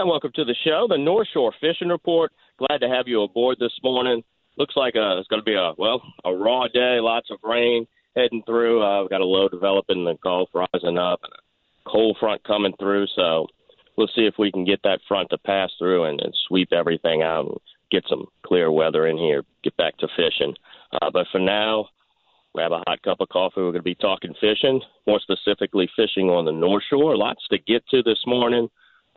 [0.00, 2.32] And welcome to the show, the North Shore Fishing Report.
[2.56, 4.24] Glad to have you aboard this morning.
[4.56, 7.86] Looks like uh, it's going to be a well a raw day, lots of rain
[8.16, 8.82] heading through.
[8.82, 12.42] Uh, we've got a low developing in the Gulf rising up, and a cold front
[12.44, 13.08] coming through.
[13.14, 13.46] So
[13.98, 17.20] we'll see if we can get that front to pass through and, and sweep everything
[17.20, 17.58] out and
[17.90, 19.42] get some clear weather in here.
[19.62, 20.54] Get back to fishing.
[20.92, 21.88] Uh, but for now,
[22.54, 23.60] grab a hot cup of coffee.
[23.60, 27.18] We're going to be talking fishing, more specifically fishing on the North Shore.
[27.18, 28.70] Lots to get to this morning.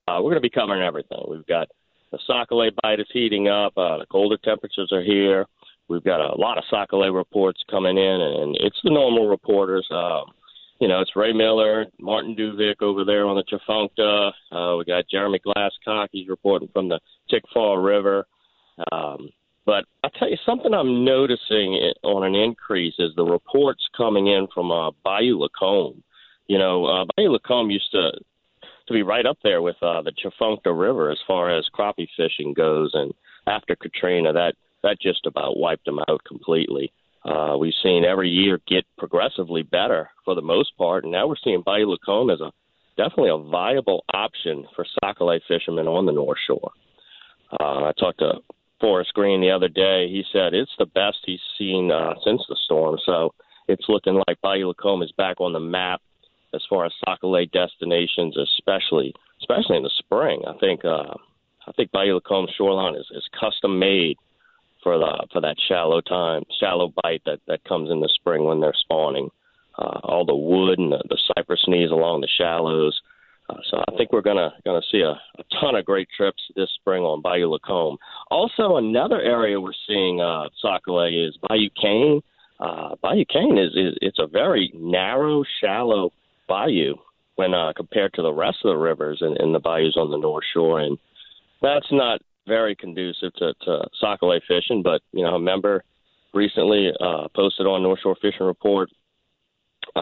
[0.08, 1.24] Uh, we're going to be covering everything.
[1.30, 1.70] We've got
[2.12, 3.74] the Sac-A-Lait bite is heating up.
[3.78, 5.46] Uh, the colder temperatures are here.
[5.88, 9.88] We've got a lot of Sac-A-Lait reports coming in, and it's the normal reporters.
[9.90, 10.22] Uh,
[10.80, 14.32] you know, it's Ray Miller, Martin Duvick over there on the Tchefuncte.
[14.52, 16.10] Uh, we got Jeremy Glasscock.
[16.12, 17.00] He's reporting from the
[17.32, 18.26] Tickfaw River.
[18.92, 19.30] Um,
[19.66, 24.48] but I'll tell you something I'm noticing on an increase is the reports coming in
[24.54, 26.04] from uh, Bayou Lacombe.
[26.48, 28.12] You know, uh, Bayou Lacombe used to
[28.88, 32.54] to be right up there with uh, the Tchefuncte River as far as crappie fishing
[32.54, 32.92] goes.
[32.94, 33.14] And
[33.48, 34.54] after Katrina, that
[34.84, 36.92] that just about wiped them out completely.
[37.24, 41.36] Uh, we've seen every year get progressively better for the most part, and now we're
[41.42, 42.52] seeing Bayou Lacombe as a
[42.98, 46.72] definitely a viable option for Sac-A-Lait fishermen on the North Shore.
[47.60, 48.34] Uh, I talked to
[48.82, 50.10] Forrest Green the other day.
[50.10, 52.98] He said it's the best he's seen uh, since the storm.
[53.06, 53.34] So
[53.68, 56.02] it's looking like Bayou Lacombe is back on the map
[56.54, 60.44] as far as Sac-A-Lait destinations, especially especially in the spring.
[60.48, 61.14] I think uh,
[61.68, 64.18] I think Bayou Lacombe shoreline is, is custom made
[64.82, 68.60] for the for that shallow time, shallow bite that that comes in the spring when
[68.60, 69.30] they're spawning.
[69.76, 73.02] Uh, all the wood and the, the cypress knees along the shallows.
[73.50, 76.70] Uh, so I think we're gonna gonna see a, a ton of great trips this
[76.76, 77.98] spring on Bayou Lacombe.
[78.30, 82.22] Also, another area we're seeing uh, Sac-A-Lait is Bayou Cane.
[82.60, 86.14] Uh, Bayou Cane is, is it's a very narrow, shallow
[86.48, 86.96] bayou
[87.36, 90.18] when uh, compared to the rest of the rivers and, and the bayous on the
[90.18, 90.98] North Shore, and
[91.62, 94.84] that's not very conducive to, to Sac-A-Lait fishing.
[94.84, 95.84] But you know, a member
[96.34, 98.90] recently uh, posted on North Shore Fishing Report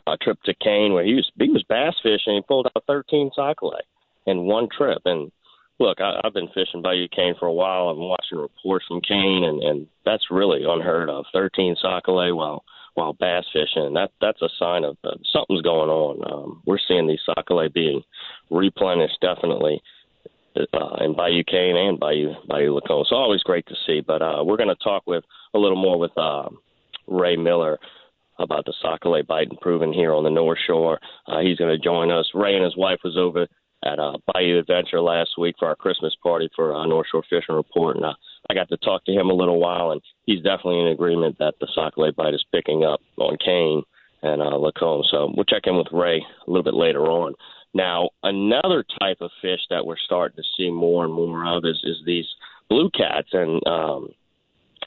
[0.08, 2.36] a trip to Cane where he was he was bass fishing.
[2.36, 3.84] He pulled out 13 Sac-A-Lait
[4.26, 5.02] in one trip.
[5.06, 5.32] And
[5.80, 7.90] look, I, I've been fishing Bayou Cane for a while.
[7.90, 11.26] I'm watching reports from Cane, and, and that's really unheard of.
[11.34, 12.64] 13 Sac-A-Lait while
[12.94, 13.94] while bass fishing.
[13.94, 16.32] That that's a sign of uh, something's going on.
[16.32, 18.02] Um, we're seeing these Sac-A-Lait being
[18.50, 19.82] replenished definitely
[20.56, 23.06] uh, in Bayou Cane and Bayou Bayou Lacombe.
[23.08, 24.02] So always great to see.
[24.02, 26.50] But uh, we're going to talk with a little more with uh,
[27.08, 27.80] Ray Miller
[28.40, 31.00] about the Sac-A-Lait bite improving here on the North Shore.
[31.28, 32.30] Uh, he's going to join us.
[32.34, 33.48] Ray and his wife was over
[33.84, 37.56] at uh, Bayou Adventure last week for our Christmas party for uh, North Shore Fishing
[37.56, 38.14] Report, and uh,
[38.50, 41.56] I got to talk to him a little while, and he's definitely in agreement that
[41.60, 43.84] the Sac-A-Lait bite is picking up on Cane
[44.24, 45.04] and uh, Lacombe.
[45.10, 47.34] So we'll check in with Ray a little bit later on.
[47.74, 51.80] Now, another type of fish that we're starting to see more and more of is,
[51.84, 52.26] is these
[52.70, 54.10] blue cats, and um,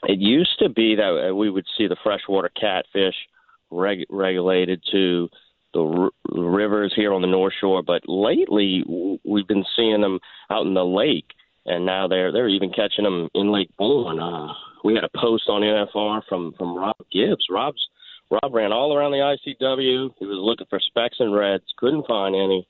[0.03, 3.15] it used to be that we would see the freshwater catfish
[3.71, 5.29] reg- regulated to
[5.75, 8.83] the r- rivers here on the North Shore, but lately
[9.23, 10.19] we've been seeing them
[10.49, 11.33] out in the lake,
[11.65, 14.19] and now they're they're even catching them in Lake Borgne.
[14.19, 14.53] Uh,
[14.83, 17.45] we had a post on NFR from from Rob Gibbs.
[17.49, 17.85] Rob's
[18.31, 20.11] Rob ran all around the ICW.
[20.17, 22.67] He was looking for specks and reds, couldn't find any,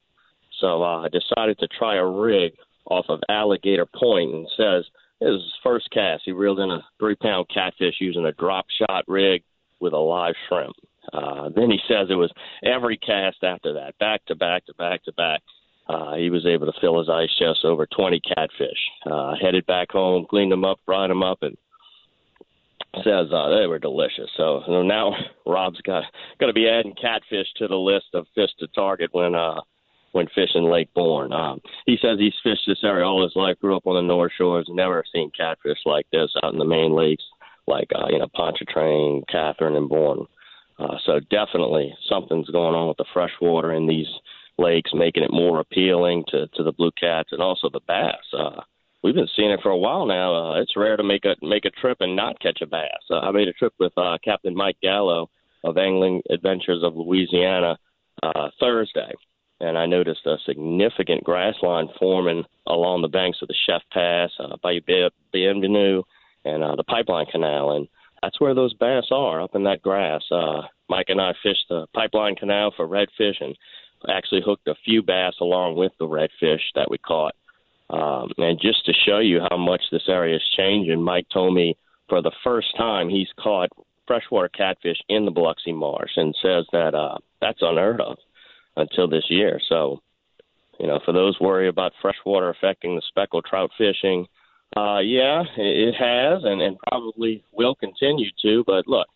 [0.59, 2.53] so uh, I decided to try a rig
[2.87, 4.85] off of Alligator Point, and says
[5.21, 6.23] it was his first cast.
[6.25, 9.43] He reeled in a three pound catfish using a drop shot rig
[9.79, 10.75] with a live shrimp.
[11.13, 12.31] Uh, then he says it was
[12.63, 15.41] every cast after that, back to back to back to back.
[15.87, 18.89] Uh, he was able to fill his ice chest over 20 catfish.
[19.09, 21.55] Uh, headed back home, cleaned them up, fried them up, and
[23.03, 24.29] says uh, they were delicious.
[24.37, 25.13] So, so now
[25.45, 26.03] Rob's got
[26.39, 29.61] got to be adding catfish to the list of fish to target when uh,
[30.13, 31.33] when fishing Lake Borgne.
[31.33, 34.31] Um, he says he's fished this area all his life, grew up on the North
[34.37, 37.23] Shores, never seen catfish like this out in the main lakes,
[37.67, 40.25] like uh, you know Pontchartrain, Catherine, and Borgne.
[40.77, 44.07] Uh, so definitely something's going on with the freshwater in these
[44.57, 48.15] lakes, making it more appealing to, to the blue cats and also the bass.
[48.37, 48.61] Uh,
[49.03, 50.35] we've been seeing it for a while now.
[50.35, 52.89] Uh, it's rare to make a make a trip and not catch a bass.
[53.09, 55.29] Uh, I made a trip with uh, Captain Mike Gallo
[55.63, 57.77] of Angling Adventures of Louisiana
[58.21, 59.11] uh, Thursday,
[59.59, 64.31] and I noticed a significant grass line forming along the banks of the Chef Pass,
[64.39, 66.03] uh, Bayou Bienvenue,
[66.43, 67.87] and uh, the Pipeline Canal, and
[68.25, 70.23] that's where those bass are up in that grass.
[70.31, 73.55] Uh, Mike and I fished the pipeline canal for redfish and
[74.09, 77.35] actually hooked a few bass along with the redfish that we caught.
[77.91, 81.77] Um, and just to show you how much this area is changing, Mike told me
[82.09, 83.69] for the first time he's caught
[84.07, 88.17] freshwater catfish in the Biloxi Marsh and says that uh, that's unheard of
[88.75, 89.59] until this year.
[89.69, 90.01] So
[90.79, 94.25] you know, for those worried about freshwater affecting the speckled trout fishing,
[94.75, 98.63] uh, yeah, it, has, and, and probably will continue to.
[98.65, 99.07] But look,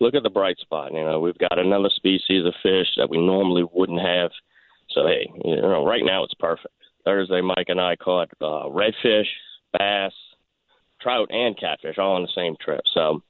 [0.00, 0.92] look at the bright spot.
[0.92, 4.30] You know, we've got another species of fish that we normally wouldn't have.
[4.90, 6.74] So hey, you know, right now it's perfect.
[7.04, 9.26] Thursday, Mike and I caught uh, redfish,
[9.78, 10.12] bass,
[11.00, 12.82] trout, and catfish all on the same trip.
[12.92, 13.22] So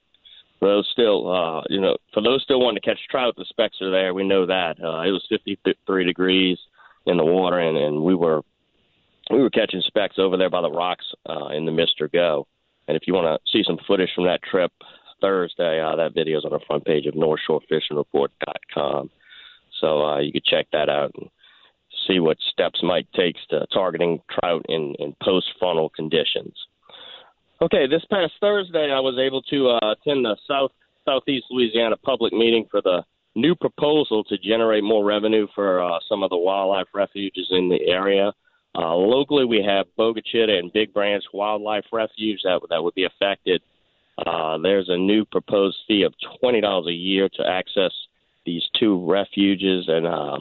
[0.61, 3.91] those still, uh, you know, for those still wanting to catch trout, the specs are
[3.91, 4.15] there.
[4.15, 4.77] We know that.
[4.83, 6.59] Uh, it was 53 degrees
[7.07, 8.43] in the water, and, and we were
[9.31, 12.47] we were catching specks over there by the rocks uh, in the Mister Go.
[12.87, 14.73] And if you want to see some footage from that trip
[15.21, 19.11] Thursday, uh, that video is on the front page of NorthShoreFishingReport.com.
[19.81, 21.29] So uh, you could check that out and
[22.07, 26.55] see what steps Mike takes to targeting trout in, in post frontal conditions.
[27.61, 30.71] Okay, this past Thursday, I was able to uh, attend the South
[31.05, 33.03] Southeast Louisiana public meeting for the
[33.35, 37.81] new proposal to generate more revenue for uh, some of the wildlife refuges in the
[37.87, 38.33] area.
[38.79, 43.05] Uh, locally, we have Bogue Chitto and Big Branch Wildlife Refuge that that would be
[43.05, 43.61] affected.
[44.25, 47.93] Uh, there's a new proposed fee of twenty dollars a year to access
[48.47, 50.39] these two refuges, and uh,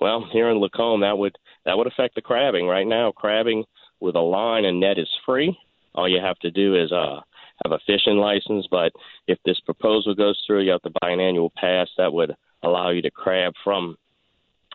[0.00, 2.66] well, here in Lacombe, that would that would affect the crabbing.
[2.66, 3.64] Right now, crabbing
[3.98, 5.56] with a line and net is free.
[5.94, 7.20] All you have to do is uh,
[7.64, 8.66] have a fishing license.
[8.70, 8.92] But
[9.26, 12.90] if this proposal goes through, you have to buy an annual pass that would allow
[12.90, 13.96] you to crab from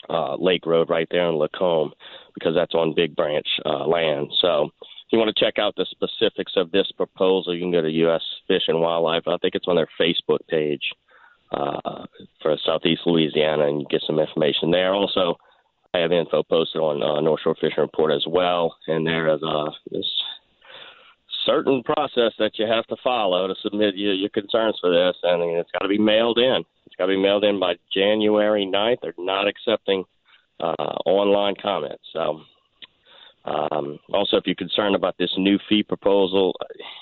[0.09, 1.93] uh, Lake Road right there in Lacombe
[2.33, 4.29] because that's on Big Branch uh, land.
[4.41, 7.81] So if you want to check out the specifics of this proposal, you can go
[7.81, 8.23] to U.S.
[8.47, 9.23] Fish and Wildlife.
[9.27, 10.81] I think it's on their Facebook page
[11.51, 12.05] uh,
[12.41, 14.93] for Southeast Louisiana, and get some information there.
[14.93, 15.35] Also,
[15.93, 19.41] I have info posted on uh, North Shore Fishing Report as well, and there is
[19.47, 20.05] uh, this
[21.45, 25.41] certain process that you have to follow to submit your, your concerns for this, and
[25.57, 26.63] it's got to be mailed in.
[26.95, 28.99] It's got to be mailed in by January 9th.
[29.01, 30.05] They're not accepting
[30.61, 32.05] uh, online comments.
[32.13, 32.39] So
[33.43, 36.55] um, also, if you're concerned about this new fee proposal,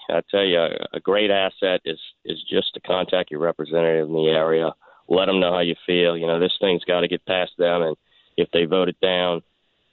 [0.09, 0.59] I tell you,
[0.93, 4.71] a great asset is is just to contact your representative in the area.
[5.09, 6.17] Let them know how you feel.
[6.17, 7.95] You know, this thing's got to get past them, and
[8.35, 9.43] if they vote it down,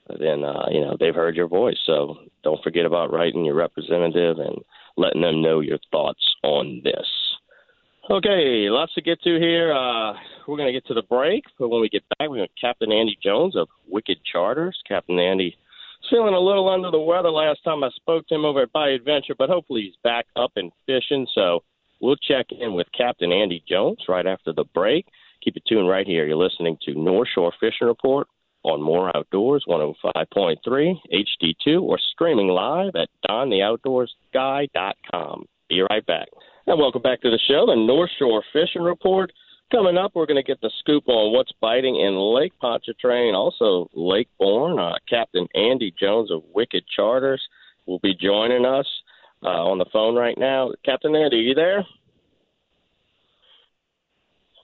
[0.08, 1.78] then uh, you know they've heard your voice.
[1.84, 4.64] So don't forget about writing your representative and
[4.96, 7.29] letting them know your thoughts on this.
[8.08, 9.72] Okay, lots to get to here.
[9.72, 10.14] Uh,
[10.48, 12.90] we're going to get to the break, but when we get back, going to Captain
[12.90, 14.76] Andy Jones of Wicked Charters.
[14.88, 15.56] Captain Andy
[16.08, 18.96] feeling a little under the weather last time I spoke to him over at Bayou
[18.96, 21.28] Adventure, but hopefully he's back up and fishing.
[21.34, 21.62] So
[22.00, 25.06] we'll check in with Captain Andy Jones right after the break.
[25.44, 26.26] Keep it tuned right here.
[26.26, 28.26] You're listening to North Shore Fishing Report
[28.62, 35.44] on More Outdoors 105.3 HD2 or streaming live at dontheoutdoorsguy.com.
[35.68, 36.26] Be right back.
[36.66, 39.32] And welcome back to the show, the North Shore Fishing Report.
[39.72, 43.88] Coming up, we're going to get the scoop on what's biting in Lake Pontchartrain, also
[43.94, 44.78] Lake Borgne.
[44.78, 47.42] Uh, Captain Andy Jones of Wicked Charters
[47.86, 48.86] will be joining us
[49.42, 50.70] uh, on the phone right now.
[50.84, 51.86] Captain Andy, are you there?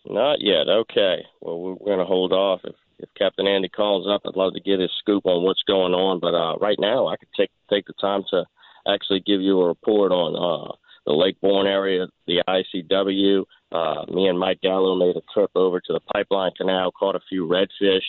[0.05, 0.69] Not yet.
[0.69, 1.25] Okay.
[1.41, 2.61] Well, we're going to hold off.
[2.65, 5.95] If, if Captain Andy calls up, I'd love to get his scoop on what's going
[5.95, 6.21] on.
[6.21, 8.45] But uh, right now, I could take take the time to
[8.87, 10.77] actually give you a report on uh,
[11.07, 13.45] the Lake Borgne area, the ICW.
[13.73, 17.21] Uh, me and Mike Gallo made a trip over to the Pipeline Canal, caught a
[17.29, 18.03] few redfish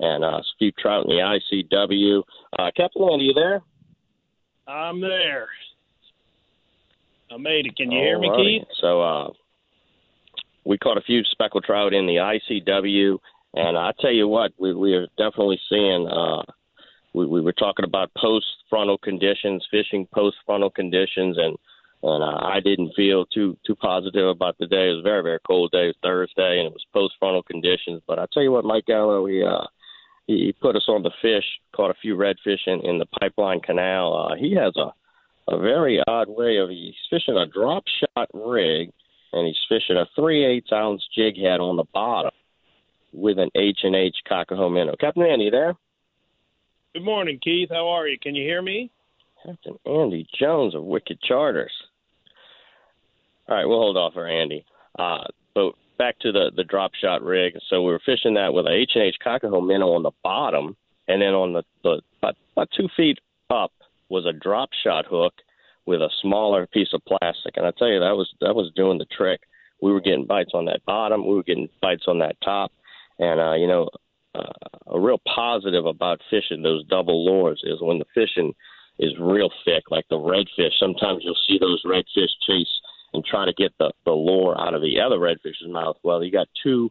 [0.00, 1.40] and uh, a few trout in the
[1.72, 2.22] ICW.
[2.58, 3.62] Uh, Captain Andy, you there?
[4.66, 5.48] I'm there.
[7.30, 7.76] I made it.
[7.76, 8.38] Can you All hear me, right.
[8.38, 8.68] Keith?
[8.80, 9.28] So uh,
[10.64, 13.18] we caught a few speckled trout in the ICW,
[13.54, 16.08] and I tell you what, we, we are definitely seeing.
[16.08, 16.42] Uh,
[17.12, 21.56] we, we were talking about post frontal conditions, fishing post frontal conditions, and
[22.02, 24.88] and uh, I didn't feel too too positive about the day.
[24.88, 25.84] It was a very very cold day.
[25.84, 28.02] It was Thursday, and it was post frontal conditions.
[28.06, 29.66] But I tell you what, Mike Gallo, he uh,
[30.26, 34.30] he put us on the fish, caught a few redfish in, in the Pipeline Canal.
[34.30, 34.92] Uh, he has a
[35.48, 38.90] a very odd way of he's fishing a drop shot rig,
[39.32, 42.30] and he's fishing a three eighths ounce jig head on the bottom
[43.12, 44.94] with an H and H Cocahoe minnow.
[44.98, 45.74] Captain Andy, there?
[46.94, 47.70] Good morning, Keith.
[47.70, 48.18] How are you?
[48.18, 48.90] Can you hear me?
[49.44, 51.72] Captain Andy Jones of Wicked Charters.
[53.50, 54.64] All right, we'll hold off for Andy.
[54.96, 57.54] Uh, but back to the the drop shot rig.
[57.68, 60.76] So we were fishing that with a H and H Cocahoe minnow on the bottom,
[61.08, 63.18] and then on the, the about, about two feet
[63.50, 63.72] up
[64.08, 65.34] was a drop shot hook
[65.84, 67.56] with a smaller piece of plastic.
[67.56, 69.40] And I tell you, that was that was doing the trick.
[69.82, 72.70] We were getting bites on that bottom, we were getting bites on that top,
[73.18, 73.88] and uh, you know,
[74.36, 78.54] uh, a real positive about fishing those double lures is when the fishing
[79.00, 80.78] is real thick, like the redfish.
[80.78, 82.80] Sometimes you'll see those redfish chase
[83.12, 85.96] and try to get the, the lure out of the other redfish's mouth.
[86.02, 86.90] Well, you got two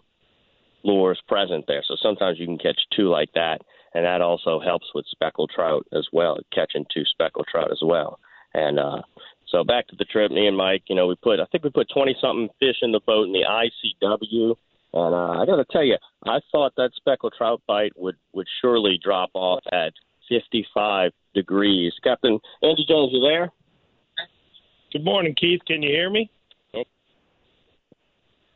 [0.84, 3.62] lures present there, so sometimes you can catch two like that.
[3.94, 8.20] and that also helps with speckled trout as well, catching two speckled trout as well.
[8.54, 9.02] And uh,
[9.48, 11.70] so back to the trip, me and Mike, you know, we put I think we
[11.70, 14.56] put twenty something fish in the boat in the ICW,
[14.94, 18.48] and uh, I got to tell you, I thought that speckled trout bite would would
[18.62, 19.94] surely drop off at
[20.28, 21.94] fifty five degrees.
[22.04, 23.52] Captain Andy Jones, you there?
[24.92, 25.62] Good morning, Keith.
[25.68, 26.32] Can you hear me?
[26.74, 26.86] Okay.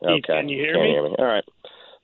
[0.04, 0.90] Keith, can you hear me?
[0.90, 1.16] hear me?
[1.18, 1.44] All right.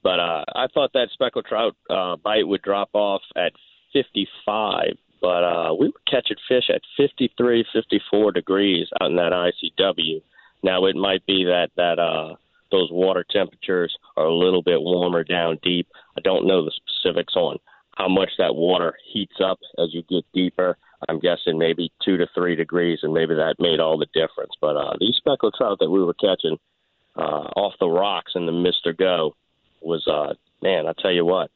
[0.03, 3.51] But uh, I thought that speckled trout uh, bite would drop off at
[3.91, 10.21] 55, but uh, we were catching fish at 53, 54 degrees out in that ICW.
[10.63, 12.35] Now it might be that that uh,
[12.71, 15.87] those water temperatures are a little bit warmer down deep.
[16.17, 17.57] I don't know the specifics on
[17.97, 20.77] how much that water heats up as you get deeper.
[21.07, 24.51] I'm guessing maybe two to three degrees, and maybe that made all the difference.
[24.59, 26.57] But uh, these speckled trout that we were catching
[27.15, 29.35] uh, off the rocks in the Mister Go
[29.81, 31.51] was uh man, I tell you what,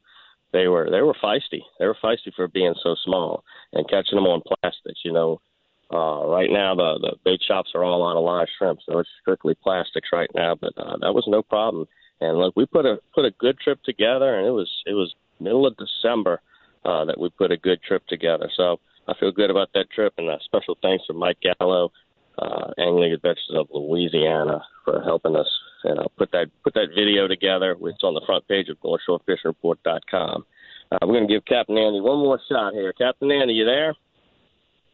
[0.53, 1.61] they were they were feisty.
[1.77, 5.01] They were feisty for being so small and catching them on plastics.
[5.03, 5.41] You know,
[5.91, 9.09] uh, right now the the bait shops are all on a live shrimp, so it's
[9.21, 10.55] strictly plastics right now.
[10.55, 11.85] But uh, that was no problem.
[12.21, 15.13] And look, we put a put a good trip together, and it was it was
[15.39, 16.39] middle of December
[16.85, 18.49] uh, that we put a good trip together.
[18.55, 21.91] So I feel good about that trip, and a special thanks to Mike Gallo,
[22.37, 25.47] uh, Angling Adventures of Louisiana, for helping us
[25.83, 27.75] and I'll put that put that video together.
[27.81, 30.45] It's on the front page of NorthshoreFishingReport.com.
[30.91, 32.93] Uh, we're going to give Captain Andy one more shot here.
[32.93, 33.95] Captain Andy, you there?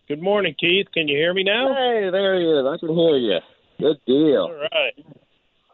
[0.08, 0.88] Good morning, Keith.
[0.94, 1.74] Can you hear me now?
[1.74, 2.66] Hey, there he is.
[2.66, 3.40] I can hear you.
[3.80, 4.50] Good deal.
[4.50, 5.06] All right.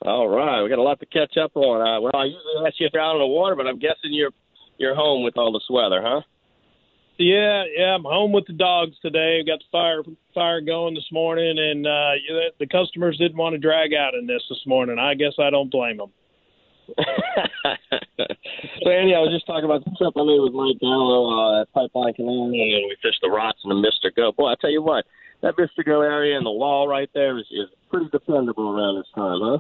[0.02, 1.82] All right, we got a lot to catch up on.
[1.82, 4.12] Uh, well, I usually ask you if you're out on the water, but I'm guessing
[4.12, 4.32] you're
[4.78, 6.22] you're home with all this weather, huh?
[7.18, 7.96] Yeah, yeah.
[7.96, 9.40] I'm home with the dogs today.
[9.40, 10.04] We got the fire
[10.34, 12.12] fire going this morning, and uh,
[12.60, 15.00] the customers didn't want to drag out in this this morning.
[15.00, 16.12] I guess I don't blame them.
[16.98, 21.62] so Andy, I was just talking about the trip I made with Mike Gallo uh,
[21.62, 24.34] at Pipeline Canal, and we fished the rocks in the Mister Go.
[24.34, 25.06] Boy, I tell you what,
[25.42, 29.08] that Mister Go area and the wall right there is, is pretty dependable around this
[29.16, 29.58] time, huh?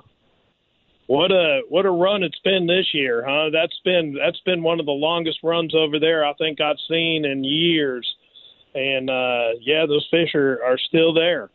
[1.07, 3.51] What a what a run it's been this year, huh?
[3.53, 7.25] That's been that's been one of the longest runs over there I think I've seen
[7.25, 8.11] in years.
[8.73, 11.49] And uh yeah, those fish are, are still there.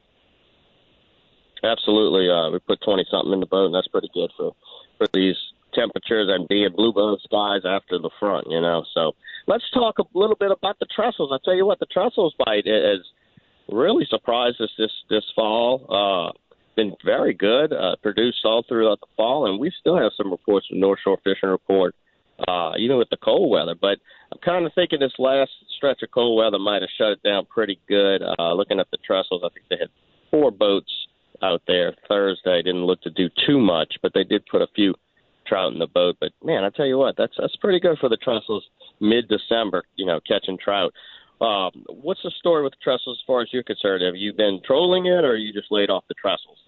[1.64, 2.30] Absolutely.
[2.30, 4.54] Uh we put twenty something in the boat and that's pretty good for
[4.99, 5.37] for these
[5.75, 8.85] temperatures and being blue bone skies after the front, you know.
[8.95, 9.16] So
[9.49, 11.30] let's talk a little bit about the trestles.
[11.33, 13.00] I tell you what, the trestles bite has
[13.69, 15.87] really surprised us this this fall.
[15.90, 16.38] Uh
[16.76, 20.66] been very good, uh, produced all throughout the fall, and we still have some reports
[20.66, 21.94] from North Shore Fishing Report,
[22.48, 23.74] uh, even with the cold weather.
[23.74, 23.98] But
[24.32, 27.46] I'm kind of thinking this last stretch of cold weather might have shut it down
[27.46, 28.22] pretty good.
[28.38, 29.90] Uh, looking at the trestles, I think they had
[30.30, 30.92] four boats
[31.42, 32.62] out there Thursday.
[32.62, 34.94] Didn't look to do too much, but they did put a few
[35.46, 36.16] trout in the boat.
[36.20, 38.64] But man, I tell you what, that's that's pretty good for the trestles
[39.00, 39.82] mid-December.
[39.96, 40.92] You know, catching trout.
[41.40, 44.04] Um, what's the story with the trestles as far as you're concerned?
[44.04, 46.59] Have you been trolling it, or you just laid off the trestles?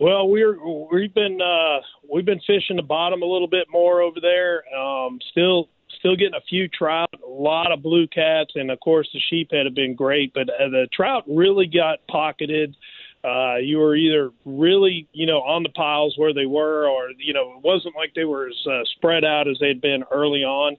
[0.00, 0.58] Well, we're
[0.92, 1.80] we've been uh,
[2.12, 4.64] we've been fishing the bottom a little bit more over there.
[4.76, 9.08] Um, still still getting a few trout, a lot of blue cats, and of course
[9.12, 10.32] the sheephead have been great.
[10.34, 12.76] But uh, the trout really got pocketed.
[13.24, 17.32] Uh, you were either really, you know, on the piles where they were, or you
[17.32, 20.76] know, it wasn't like they were as uh, spread out as they'd been early on.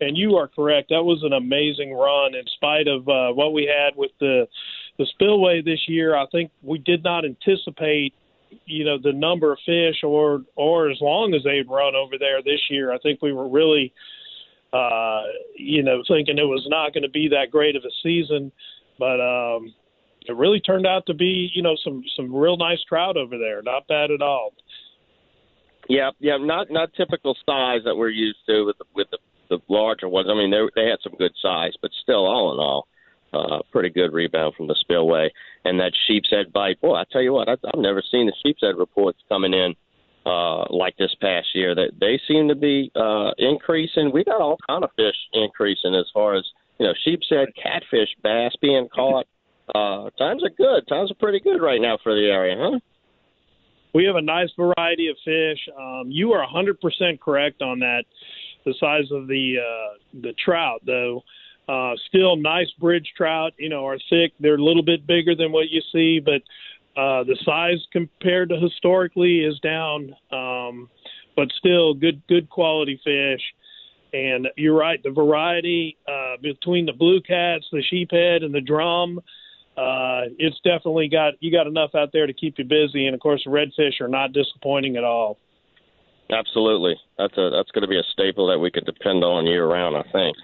[0.00, 0.88] And you are correct.
[0.88, 4.48] That was an amazing run, in spite of uh, what we had with the
[4.98, 6.16] the spillway this year.
[6.16, 8.12] I think we did not anticipate
[8.66, 12.42] you know the number of fish or or as long as they'd run over there
[12.42, 12.92] this year.
[12.92, 13.92] I think we were really
[14.72, 15.22] uh,
[15.56, 18.52] you know thinking it was not going to be that great of a season,
[18.98, 19.74] but um,
[20.24, 23.62] it really turned out to be you know some some real nice trout over there.
[23.62, 24.52] Not bad at all.
[25.88, 29.18] Yeah, yeah, not not typical size that we're used to with the, with the,
[29.50, 30.28] the larger ones.
[30.30, 32.88] I mean, they they had some good size, but still, all in all,
[33.32, 35.30] uh, pretty good rebound from the spillway.
[35.64, 38.34] And that sheep's head bite, boy, I tell you what, I, I've never seen the
[38.44, 39.74] sheep's head reports coming in
[40.24, 41.74] uh, like this past year.
[41.74, 44.10] That they seem to be uh, increasing.
[44.12, 46.44] We got all kind of fish increasing as far as
[46.78, 49.26] you know, sheep's head, catfish, bass being caught.
[49.72, 50.86] Uh, times are good.
[50.88, 52.78] Times are pretty good right now for the area, huh?
[53.94, 55.58] We have a nice variety of fish.
[55.78, 58.04] Um, you are 100% correct on that.
[58.64, 61.22] The size of the uh, the trout, though,
[61.68, 63.52] uh, still nice bridge trout.
[63.58, 64.32] You know, are thick.
[64.40, 66.42] They're a little bit bigger than what you see, but
[67.00, 70.14] uh, the size compared to historically is down.
[70.32, 70.88] Um,
[71.36, 73.42] but still, good good quality fish.
[74.12, 79.20] And you're right, the variety uh, between the blue cats, the sheephead, and the drum
[79.76, 83.20] uh, it's definitely got you got enough out there to keep you busy, and of
[83.20, 85.38] course, redfish are not disappointing at all.
[86.30, 89.66] Absolutely, that's a that's going to be a staple that we could depend on year
[89.66, 89.96] round.
[89.96, 90.36] I think.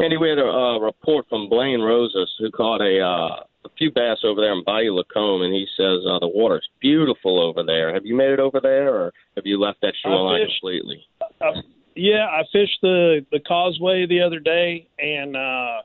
[0.00, 3.90] Andy, we had a uh, report from Blaine Rosas who caught a uh, a few
[3.92, 7.92] bass over there in Bayou Lacombe, and he says uh, the water's beautiful over there.
[7.92, 11.04] Have you made it over there, or have you left that shoreline completely?
[11.40, 11.60] Uh,
[11.94, 15.82] yeah, I fished the the causeway the other day, and uh,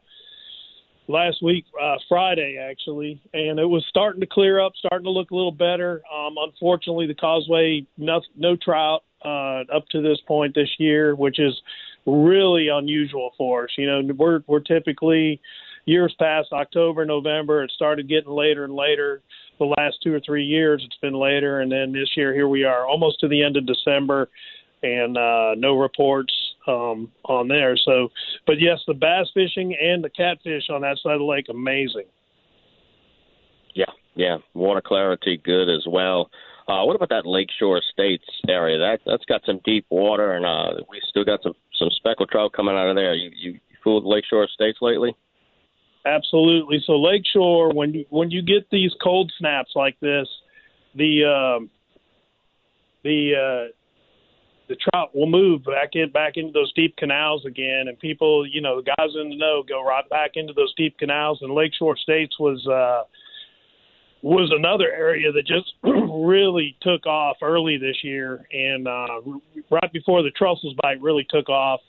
[1.07, 5.31] last week, uh, Friday actually, and it was starting to clear up, starting to look
[5.31, 6.01] a little better.
[6.13, 11.39] Um, unfortunately, the causeway no, no trout uh, up to this point this year, which
[11.39, 11.53] is
[12.05, 13.72] really unusual for us.
[13.77, 15.39] You know, we're we're typically
[15.86, 17.63] years past October, November.
[17.63, 19.22] It started getting later and later.
[19.60, 22.63] The last two or three years, it's been later, and then this year, here we
[22.63, 24.27] are, almost to the end of December,
[24.81, 26.33] and uh, no reports
[26.67, 27.75] um, on there.
[27.77, 28.10] So,
[28.46, 32.05] but yes, the bass fishing and the catfish on that side of the lake, amazing.
[33.74, 36.29] Yeah, yeah, water clarity good as well.
[36.67, 38.77] Uh, what about that Lakeshore Estates area?
[38.77, 42.53] That that's got some deep water, and uh, we still got some some speckled trout
[42.53, 43.13] coming out of there.
[43.13, 45.13] You you fooled Lakeshore Estates lately?
[46.05, 46.82] Absolutely.
[46.86, 50.27] So Lakeshore, when you when you get these cold snaps like this,
[50.96, 51.70] the um,
[53.03, 53.72] the uh,
[54.67, 58.62] the trout will move back in back into those deep canals again, and people, you
[58.62, 61.39] know, the guys in the know go right back into those deep canals.
[61.41, 63.03] And Lakeshore Estates was uh,
[64.22, 69.20] was another area that just really took off early this year, and uh,
[69.70, 71.82] right before the trestles bite really took off,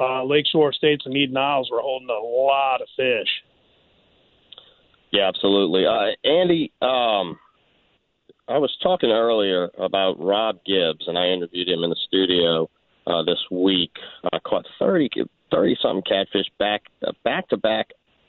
[0.00, 3.28] uh, Lakeshore States and Eden Isles were holding a lot of fish.
[5.12, 5.86] Yeah, absolutely.
[5.86, 7.38] Uh, Andy, um,
[8.48, 12.68] I was talking earlier about Rob Gibbs, and I interviewed him in the studio
[13.06, 13.92] uh, this week.
[14.32, 15.08] I caught 30,
[15.50, 17.88] 30 something catfish back uh, back to back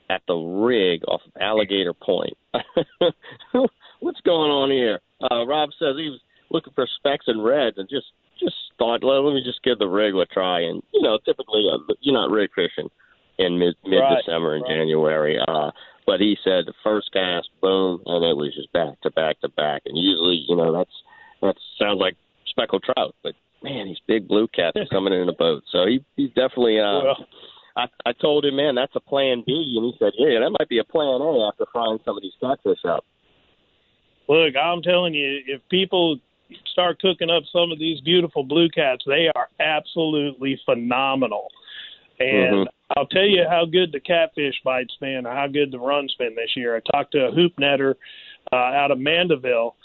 [0.10, 2.38] at the rig off of Alligator Point.
[4.00, 5.00] What's going on here?
[5.20, 8.08] Uh, Rob says he was looking for specks and reds, and just
[8.40, 10.62] just thought, let me just give the rig a try.
[10.62, 12.90] And you know, typically uh, you're not rig fishing
[13.38, 14.70] in mid mid December right, and right.
[14.70, 15.40] January.
[15.46, 15.72] Uh,
[16.06, 19.50] but he said the first cast, boom, and it was just back to back to
[19.50, 19.82] back.
[19.86, 20.92] And usually, you know, that's
[21.42, 22.16] that sounds like
[22.48, 25.64] speckled trout, but man, these big blue cats are coming in a boat.
[25.72, 26.80] So he he's definitely.
[26.80, 27.26] Uh, well,
[27.76, 30.70] I I told him, man, that's a plan B, and he said, yeah, that might
[30.70, 33.04] be a plan A after frying some of these catfish up.
[34.28, 36.18] Look, I'm telling you, if people
[36.72, 41.48] start cooking up some of these beautiful blue cats, they are absolutely phenomenal.
[42.20, 42.75] And mm-hmm.
[42.96, 46.52] I'll tell you how good the catfish bite's been, how good the run's been this
[46.56, 46.76] year.
[46.76, 47.96] I talked to a hoop netter
[48.52, 49.76] uh, out of Mandeville,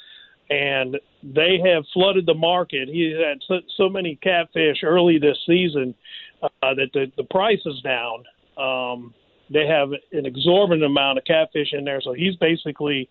[0.50, 2.88] and they have flooded the market.
[2.88, 5.94] He had so, so many catfish early this season
[6.42, 8.24] uh, that the, the price is down.
[8.58, 9.14] Um,
[9.52, 13.08] they have an exorbitant amount of catfish in there, so he's basically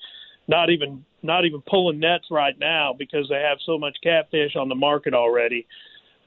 [0.48, 4.70] not even not even pulling nets right now because they have so much catfish on
[4.70, 5.68] the market already.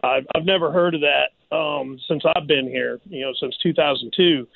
[0.03, 4.47] I've, I've never heard of that um, since I've been here, you know, since 2002.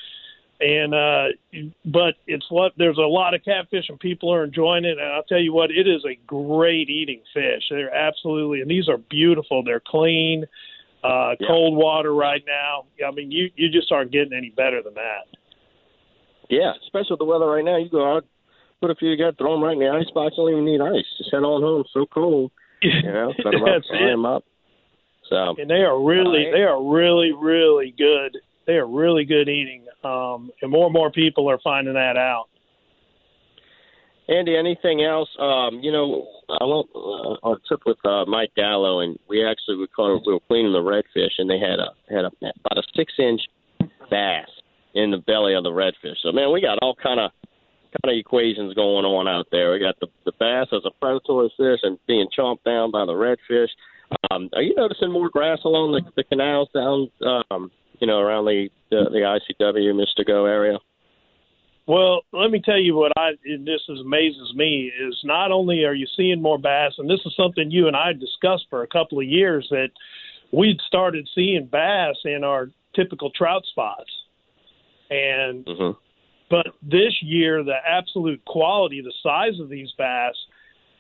[0.59, 4.99] And uh, but it's what there's a lot of catfish and people are enjoying it.
[4.99, 7.65] And I'll tell you what, it is a great eating fish.
[7.69, 9.63] They're absolutely, and these are beautiful.
[9.63, 10.47] They're clean,
[11.05, 11.47] uh, yeah.
[11.47, 12.85] cold water right now.
[13.07, 15.27] I mean, you you just aren't getting any better than that.
[16.49, 17.77] Yeah, especially with the weather right now.
[17.77, 18.25] You go out,
[18.81, 20.37] put a few together, throw them right in the ice box.
[20.37, 21.05] Don't even need ice.
[21.19, 21.85] Just head on home.
[21.93, 22.51] so cold.
[22.81, 24.45] You know, set them up, fry them up.
[25.29, 28.39] So and they are really they are really really good.
[28.67, 32.47] They are really good eating, um, and more and more people are finding that out.
[34.29, 35.29] Andy, anything else?
[35.39, 39.47] Um, you know, I went uh, on a trip with uh, Mike Gallo, and we
[39.47, 42.79] actually we caught we were cleaning the redfish, and they had a had a, about
[42.79, 43.41] a six inch
[44.11, 44.49] bass
[44.95, 46.17] in the belly of the redfish.
[46.23, 47.31] So man, we got all kind of
[48.03, 49.73] kind of equations going on out there.
[49.73, 53.12] We got the the bass as a predatory fish and being chomped down by the
[53.12, 53.69] redfish.
[54.31, 57.11] Um, are you noticing more grass along the, the canals down,
[57.51, 60.79] um, you know, around the the, the ICW Mister Go area?
[61.87, 65.95] Well, let me tell you what I this is amazes me is not only are
[65.95, 69.19] you seeing more bass, and this is something you and I discussed for a couple
[69.19, 69.90] of years that
[70.53, 74.11] we'd started seeing bass in our typical trout spots,
[75.11, 75.99] and mm-hmm.
[76.51, 80.35] but this year the absolute quality, the size of these bass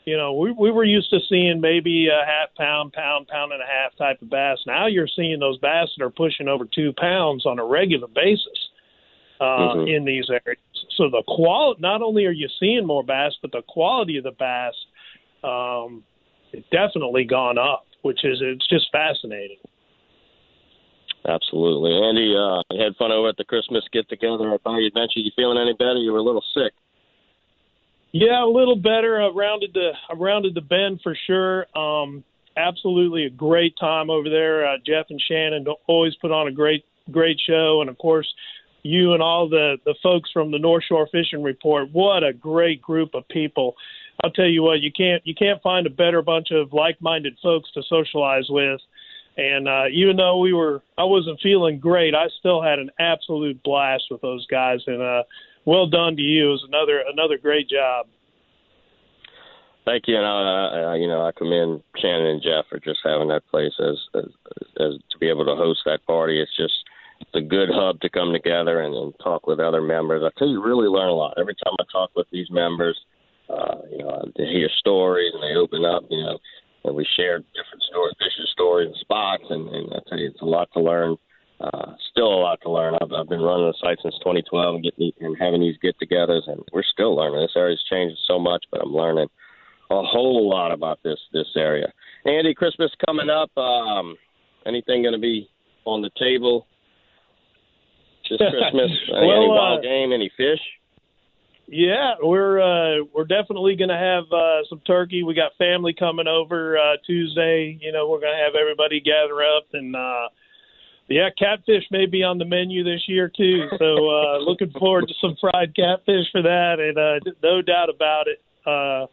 [0.06, 3.60] you know, we we were used to seeing maybe a half pound, pound, pound and
[3.60, 4.58] a half type of bass.
[4.64, 8.70] Now you're seeing those bass that are pushing over two pounds on a regular basis
[9.40, 9.88] uh, mm-hmm.
[9.88, 10.60] in these areas.
[10.96, 14.30] So the quality, not only are you seeing more bass, but the quality of the
[14.30, 14.74] bass,
[15.42, 16.04] um,
[16.70, 19.58] definitely gone up, which is it's just fascinating.
[21.28, 22.32] Absolutely, Andy.
[22.32, 24.54] Uh, you had fun over at the Christmas get together.
[24.54, 25.98] I thought you'd mentioned you feeling any better.
[25.98, 26.72] You were a little sick.
[28.12, 29.20] Yeah, a little better.
[29.20, 31.66] I rounded the I rounded the bend for sure.
[31.76, 32.24] Um,
[32.56, 34.66] absolutely a great time over there.
[34.66, 38.32] Uh, Jeff and Shannon always put on a great great show, and of course
[38.82, 41.90] you and all the the folks from the North Shore Fishing Report.
[41.92, 43.74] What a great group of people!
[44.22, 47.70] I'll tell you what, you can't you can't find a better bunch of like-minded folks
[47.74, 48.80] to socialize with.
[49.38, 53.62] And uh, even though we were, I wasn't feeling great, I still had an absolute
[53.62, 54.80] blast with those guys.
[54.86, 55.24] And uh,
[55.66, 56.48] well done to you.
[56.48, 58.06] It was another another great job.
[59.84, 63.28] Thank you, and uh, uh, you know I commend Shannon and Jeff for just having
[63.28, 64.30] that place as, as
[64.80, 66.40] as to be able to host that party.
[66.40, 66.74] It's just
[67.20, 70.22] it's a good hub to come together and, and talk with other members.
[70.24, 72.98] I tell you, you really learn a lot every time I talk with these members.
[73.48, 76.02] Uh, you know, to hear stories and they open up.
[76.10, 76.38] You know,
[76.86, 80.40] and we share different stories, fishing stories and spots, and, and I tell you, it's
[80.40, 81.16] a lot to learn.
[81.60, 82.94] Uh, still a lot to learn.
[83.00, 86.62] I've, I've been running the site since 2012 and getting and having these get-togethers, and
[86.72, 87.40] we're still learning.
[87.40, 89.28] This area's changed so much, but I'm learning
[89.90, 91.92] a whole lot about this this area.
[92.26, 93.56] Andy, Christmas coming up.
[93.56, 94.16] Um,
[94.66, 95.48] anything going to be
[95.86, 96.66] on the table
[98.28, 98.90] this Christmas?
[99.10, 100.12] well, any wild uh, game?
[100.12, 100.60] Any fish?
[101.68, 105.22] Yeah, we're uh, we're definitely going to have uh, some turkey.
[105.22, 107.76] We got family coming over uh, Tuesday.
[107.80, 110.28] You know, we're going to have everybody gather up, and uh,
[111.08, 113.68] yeah, catfish may be on the menu this year too.
[113.78, 118.26] So uh, looking forward to some fried catfish for that, and uh, no doubt about
[118.26, 118.42] it.
[118.66, 119.06] Uh,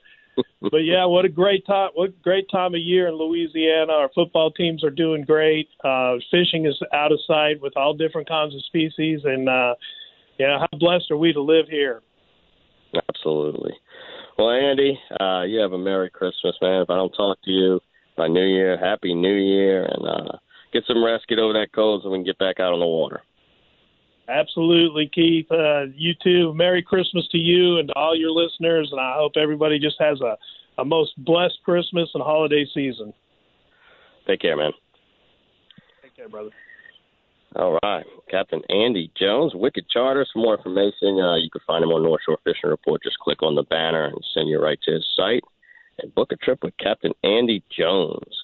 [0.72, 1.92] but yeah, what a great time!
[1.94, 3.94] What great time of year in Louisiana.
[3.94, 5.70] Our football teams are doing great.
[5.84, 9.76] Uh, fishing is out of sight with all different kinds of species, and uh,
[10.40, 12.02] yeah, how blessed are we to live here?
[13.10, 13.74] Absolutely.
[14.38, 16.82] Well, Andy, uh, you have a Merry Christmas, man.
[16.82, 17.80] If I don't talk to you
[18.18, 20.38] by New Year, Happy New Year, and uh,
[20.74, 22.86] get some rest, get over that cold so we can get back out on the
[22.86, 23.22] water.
[24.28, 25.52] Absolutely, Keith.
[25.52, 26.54] Uh, you too.
[26.54, 30.20] Merry Christmas to you and to all your listeners, and I hope everybody just has
[30.22, 30.38] a,
[30.82, 33.14] a most blessed Christmas and holiday season.
[34.26, 34.72] Take care, man.
[36.02, 36.52] Take care, brother.
[37.56, 38.06] All right.
[38.32, 40.30] Captain Andy Jones, Wicked Charters.
[40.34, 43.04] For more information, uh, you can find him on North Shore Fishing Report.
[43.04, 45.44] Just click on the banner and send you right to his site
[46.00, 48.43] and book a trip with Captain Andy Jones.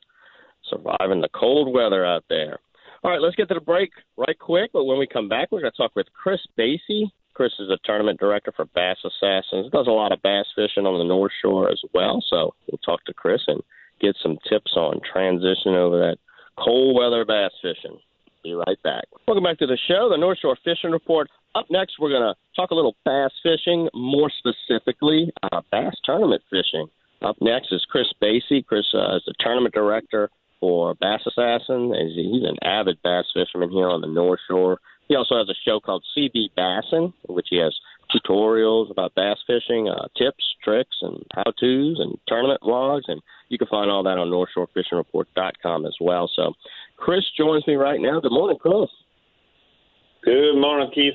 [0.69, 2.59] Surviving the cold weather out there.
[3.03, 4.71] All right, let's get to the break right quick.
[4.73, 7.11] But when we come back, we're going to talk with Chris Basie.
[7.33, 9.71] Chris is a tournament director for Bass Assassins.
[9.71, 12.21] Does a lot of bass fishing on the North Shore as well.
[12.29, 13.61] So we'll talk to Chris and
[14.01, 16.17] get some tips on transition over that
[16.57, 17.97] cold weather bass fishing.
[18.43, 19.05] Be right back.
[19.27, 21.29] Welcome back to the show, the North Shore Fishing Report.
[21.55, 26.41] Up next, we're going to talk a little bass fishing, more specifically, uh, bass tournament
[26.49, 26.87] fishing.
[27.21, 28.65] Up next is Chris Basie.
[28.65, 31.93] Chris uh, is the tournament director for Bass Assassin.
[32.15, 34.79] He's an avid bass fisherman here on the North Shore.
[35.07, 37.75] He also has a show called CB Bassin, which he has
[38.13, 43.03] tutorials about bass fishing, uh, tips, tricks, and how-tos, and tournament vlogs.
[43.07, 46.29] And you can find all that on NorthShoreFishingReport.com as well.
[46.35, 46.53] So
[46.97, 48.19] Chris joins me right now.
[48.19, 48.89] Good morning, Chris.
[50.23, 51.13] Good morning, Keith.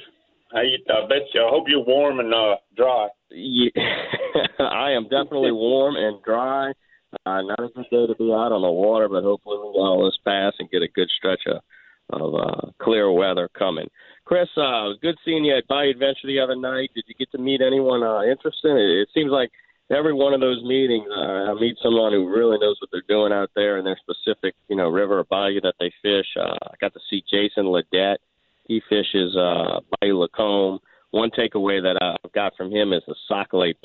[0.52, 0.78] How you?
[0.88, 1.42] I bet you.
[1.42, 3.08] I hope you're warm and uh, dry.
[3.30, 3.70] Yeah,
[4.60, 6.72] I am definitely warm and dry.
[7.26, 9.84] Uh, not a good day to be out on the water, but hopefully we will
[9.84, 11.60] all this pass and get a good stretch of,
[12.10, 13.88] of uh, clear weather coming.
[14.24, 16.90] Chris, uh, good seeing you at Bayou Adventure the other night.
[16.94, 18.76] Did you get to meet anyone uh, interesting?
[18.76, 19.50] It, it seems like
[19.90, 23.32] every one of those meetings, uh, I meet someone who really knows what they're doing
[23.32, 26.26] out there in their specific, you know, river or bayou that they fish.
[26.38, 28.18] Uh, I got to see Jason Ledette.
[28.66, 30.80] He fishes uh, Bayou Lacombe.
[31.10, 33.76] One takeaway that I've got from him is the Sac-a-lait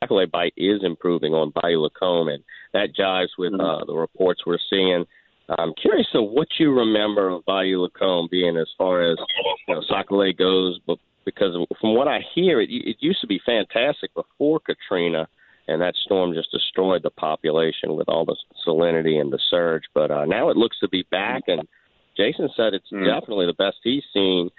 [0.00, 3.60] Sac-a-lait bite is improving on Bayou Lacombe, and that jives with Mm-hmm.
[3.60, 5.04] uh, the reports we're seeing.
[5.58, 9.18] I'm curious of what you remember of Bayou Lacombe being as far as
[9.66, 13.40] you know, Sac-a-lait goes, but because from what I hear, it, it used to be
[13.44, 15.26] fantastic before Katrina,
[15.66, 19.82] and that storm just destroyed the population with all the salinity and the surge.
[19.92, 21.62] But uh, now it looks to be back, and
[22.16, 23.06] Jason said it's Mm.
[23.06, 24.50] definitely the best he's seen.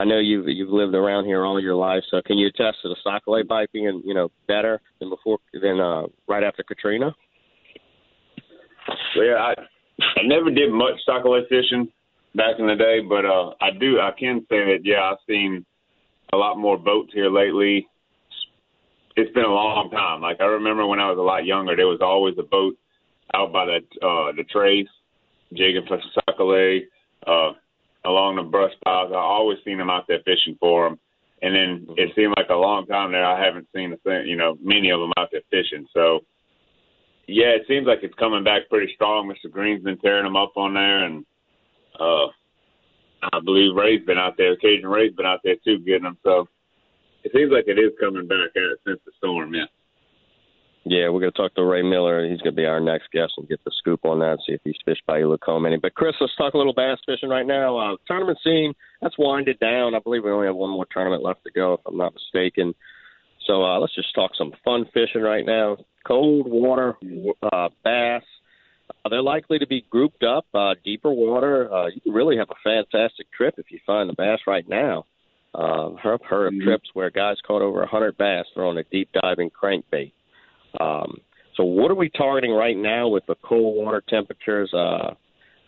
[0.00, 2.88] I know you've you've lived around here all your life, so can you attest to
[2.88, 7.14] the Sac-a-lait being you know better than before than uh, right after Katrina?
[9.16, 9.54] Well, yeah, I
[10.00, 11.88] I never did much Sac-a-lait fishing
[12.36, 13.98] back in the day, but uh, I do.
[13.98, 15.66] I can say that yeah, I've seen
[16.32, 17.88] a lot more boats here lately.
[19.16, 20.20] It's been a long time.
[20.20, 22.76] Like I remember when I was a lot younger, there was always a boat
[23.34, 24.86] out by that uh, the trace,
[25.52, 26.88] jigging for Sac-a-lait,
[27.26, 27.52] uh,
[28.08, 29.12] along the brush piles.
[29.12, 30.98] I always seen them out there fishing for them.
[31.40, 33.24] And then it seemed like a long time there.
[33.24, 35.86] I haven't seen the thing, you know, many of them out there fishing.
[35.94, 36.20] So,
[37.28, 39.28] yeah, it seems like it's coming back pretty strong.
[39.28, 39.52] Mr.
[39.52, 41.24] Green's been tearing them up on there, and
[42.00, 42.26] uh,
[43.22, 44.56] I believe Ray's been out there.
[44.56, 46.18] Cajun Ray's been out there too, getting them.
[46.24, 46.48] So
[47.22, 49.54] it seems like it is coming back uh, since the storm.
[49.54, 49.66] Yeah.
[50.84, 52.26] Yeah, we're going to talk to Ray Miller.
[52.26, 54.60] He's going to be our next guest and get the scoop on that, see if
[54.64, 55.76] he's fished by Lacombe any.
[55.76, 57.76] But Chris, let's talk a little bass fishing right now.
[57.76, 59.94] Uh, tournament scene that's winded down.
[59.94, 62.74] I believe we only have one more tournament left to go, if I'm not mistaken.
[63.46, 65.78] So uh, let's just talk some fun fishing right now.
[66.06, 66.96] Cold water
[67.52, 68.22] uh, bass.
[69.04, 71.72] Uh, they're likely to be grouped up, uh, deeper water.
[71.72, 75.04] Uh, you can really have a fantastic trip if you find the bass right now.
[75.54, 76.66] Uh, I've heard of mm-hmm.
[76.66, 80.12] trips where guys caught over 100 bass throwing a deep diving crankbait.
[80.80, 81.18] Um,
[81.56, 84.72] so what are we targeting right now with the cold water temperatures?
[84.72, 85.14] Uh,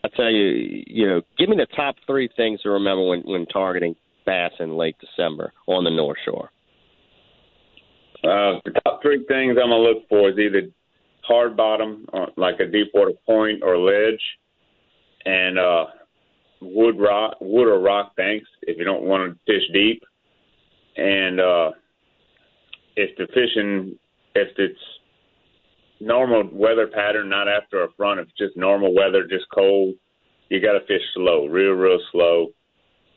[0.05, 3.47] I tell you, you know, give me the top three things to remember when, when
[3.47, 6.51] targeting bass in late December on the North Shore.
[8.23, 10.69] Uh, the top three things I'm gonna look for is either
[11.23, 14.21] hard bottom, uh, like a deep water point or ledge,
[15.25, 15.87] and uh,
[16.61, 20.03] wood rock, wood or rock banks if you don't want to fish deep,
[20.97, 21.71] and uh,
[22.97, 23.99] if the fishing,
[24.35, 24.81] if it's
[26.01, 28.21] normal weather pattern, not after a front.
[28.21, 29.95] If it's just normal weather, just cold,
[30.49, 32.49] you got to fish slow, real, real slow.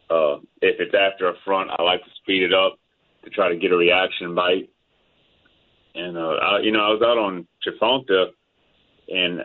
[0.09, 2.77] Uh, if it's after a front, I like to speed it up
[3.23, 4.69] to try to get a reaction bite.
[5.95, 8.31] And uh, I, you know, I was out on Tchefuncte,
[9.09, 9.41] and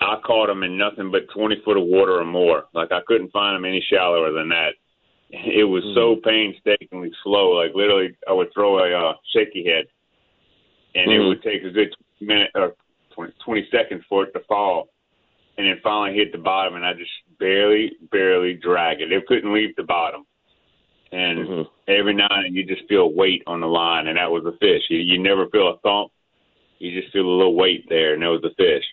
[0.00, 2.64] I caught them in nothing but 20 foot of water or more.
[2.74, 4.70] Like I couldn't find them any shallower than that.
[5.28, 7.50] It was so painstakingly slow.
[7.50, 9.86] Like literally, I would throw a uh, shaky head,
[10.96, 11.22] and mm-hmm.
[11.22, 12.74] it would take a good minute or
[13.14, 14.88] 20, 20 seconds for it to fall,
[15.58, 19.12] and then finally hit the bottom, and I just barely, barely drag it.
[19.12, 20.24] It couldn't leave the bottom,
[21.12, 21.90] and mm-hmm.
[21.90, 24.56] every now and then you just feel weight on the line, and that was a
[24.58, 24.82] fish.
[24.88, 26.12] You, you never feel a thump,
[26.78, 28.84] you just feel a little weight there, and that was a fish.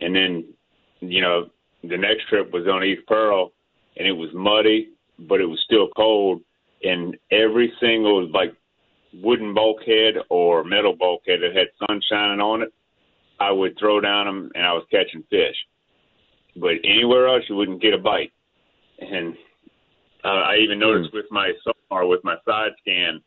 [0.00, 0.44] And then,
[1.00, 1.48] you know,
[1.82, 3.52] the next trip was on East Pearl,
[3.96, 6.42] and it was muddy, but it was still cold,
[6.82, 8.54] and every single like
[9.14, 12.72] wooden bulkhead or metal bulkhead that had sun shining on it,
[13.40, 15.56] I would throw down them and I was catching fish.
[16.56, 18.32] But anywhere else, you wouldn't get a bite.
[19.00, 19.34] And
[20.24, 21.14] uh, I even noticed mm.
[21.14, 23.20] with my sonar, with my side scan,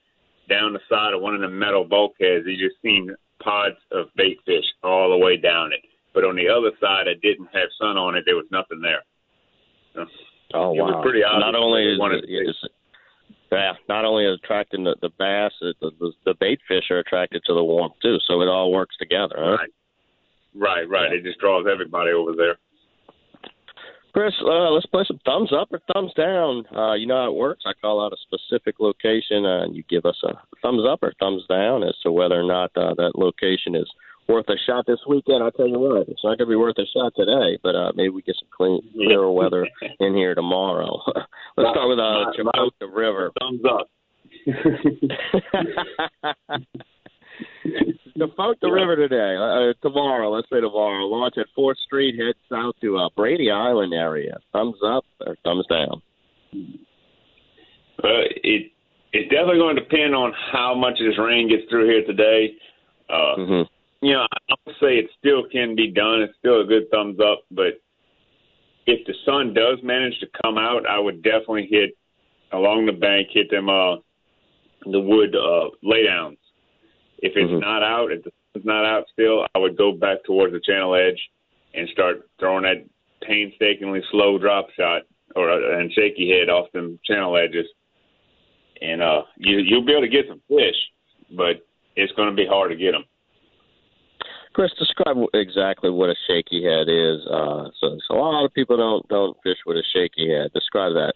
[0.49, 4.37] down the side of one of the metal bulkheads, you just seen pods of bait
[4.45, 5.79] fish all the way down it.
[6.13, 8.23] But on the other side, I didn't have sun on it.
[8.25, 9.03] There was nothing there.
[9.95, 10.05] So
[10.53, 10.87] oh it wow!
[10.87, 12.55] Was pretty obvious Not only is it, is,
[13.57, 17.43] yeah, not only is attracting the, the bass, the, the the bait fish are attracted
[17.45, 18.17] to the warmth too.
[18.25, 19.35] So it all works together.
[19.37, 19.57] Huh?
[19.57, 19.69] Right,
[20.55, 21.11] right, right.
[21.11, 21.19] Yeah.
[21.19, 22.57] It just draws everybody over there.
[24.13, 26.65] Chris, uh, let's play some thumbs up or thumbs down.
[26.75, 27.63] Uh, you know how it works.
[27.65, 31.13] I call out a specific location, uh, and you give us a thumbs up or
[31.19, 33.89] thumbs down as to whether or not uh, that location is
[34.31, 35.43] worth a shot this weekend.
[35.43, 37.91] I'll tell you what, it's not going to be worth a shot today, but uh,
[37.95, 39.67] maybe we get some clean, clearer weather
[39.99, 41.01] in here tomorrow.
[41.57, 43.31] Let's start with uh, Tchefuncte River.
[43.39, 43.89] Thumbs up.
[48.17, 52.97] Tchefuncte River today, uh, tomorrow, let's say tomorrow, launch at 4th Street, head south to
[52.97, 54.37] uh, Brady Island area.
[54.53, 56.01] Thumbs up or thumbs down?
[58.03, 58.71] Uh, it
[59.13, 62.55] it's definitely going to depend on how much of this rain gets through here today.
[63.09, 63.63] Uh, mm-hmm
[64.01, 66.21] you know, I would say it still can be done.
[66.21, 67.79] It's still a good thumbs up, but
[68.87, 71.91] if the sun does manage to come out, I would definitely hit
[72.51, 73.97] along the bank, hit them uh
[74.85, 76.37] the wood uh laydowns.
[77.19, 77.59] If it's mm-hmm.
[77.59, 80.95] not out, if the sun's not out still, I would go back towards the channel
[80.95, 81.21] edge
[81.73, 82.83] and start throwing that
[83.25, 85.03] painstakingly slow drop shot
[85.35, 87.67] or uh, and shaky head off them channel edges,
[88.81, 90.75] and uh you you'll be able to get some fish,
[91.37, 91.63] but
[91.95, 93.03] it's going to be hard to get them.
[94.53, 97.25] Chris, describe exactly what a shaky head is.
[97.27, 100.51] Uh, so, so a lot of people don't don't fish with a shaky head.
[100.53, 101.13] Describe that.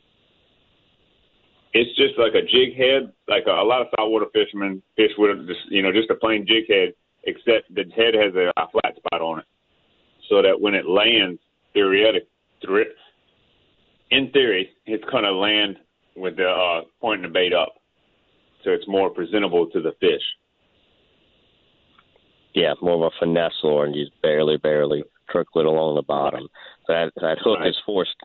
[1.74, 3.12] It's just like a jig head.
[3.28, 6.46] Like a, a lot of saltwater fishermen fish with just you know just a plain
[6.48, 6.94] jig head,
[7.26, 9.46] except the head has a, a flat spot on it,
[10.30, 11.42] so that when it lands,
[11.74, 12.28] theoretic,
[14.12, 15.76] in theory, it's going to land
[16.16, 17.74] with the uh, pointing the bait up,
[18.64, 20.24] so it's more presentable to the fish
[22.56, 26.48] yeah, more of a finesse lure, and you barely, barely trickle it along the bottom.
[26.88, 27.70] That that hook right.
[27.70, 28.16] is forced.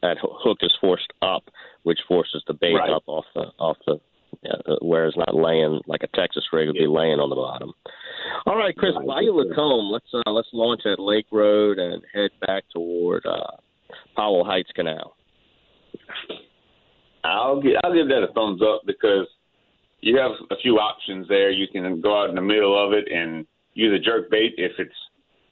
[0.00, 1.44] That hook is forced up,
[1.82, 2.90] which forces the bait right.
[2.90, 4.00] up off the off the.
[4.44, 6.82] Yeah, where it's not laying like a Texas rig would yeah.
[6.82, 7.72] be laying on the bottom.
[8.46, 9.06] All right, Chris, right.
[9.06, 9.90] Bayou Lacombe.
[9.90, 13.56] Let's uh, let's launch at Lake Road and head back toward uh,
[14.16, 15.16] Powell Heights Canal.
[17.24, 19.26] I'll give I'll give that a thumbs up because
[20.00, 21.50] you have a few options there.
[21.50, 23.44] You can go out in the middle of it and
[23.80, 24.94] use a jerk bait if it's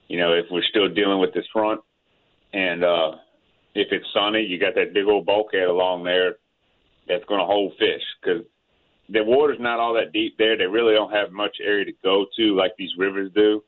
[0.08, 1.80] you know if we're still dealing with this front,
[2.52, 3.12] and uh,
[3.74, 6.36] if it's sunny, you got that big old bulkhead along there
[7.08, 8.42] that's going to hold fish because
[9.08, 10.56] the water's not all that deep there.
[10.58, 13.62] They really don't have much area to go to like these rivers do.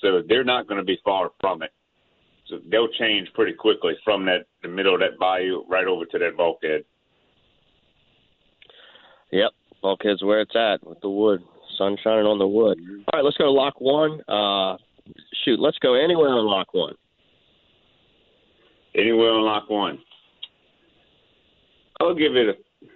[0.00, 1.70] So they're not going to be far from it.
[2.48, 6.18] So they'll change pretty quickly from that the middle of that bayou right over to
[6.18, 6.84] that bulkhead.
[9.32, 9.50] Yep,
[9.82, 11.42] bulkhead's where it's at with the wood,
[11.80, 12.78] sun shining on the wood.
[12.78, 14.20] All right, let's go to lock one.
[14.28, 14.76] Uh,
[15.44, 16.94] shoot, let's go anywhere on lock one.
[18.94, 19.98] Anywhere on lock one.
[22.00, 22.86] I'll give it a.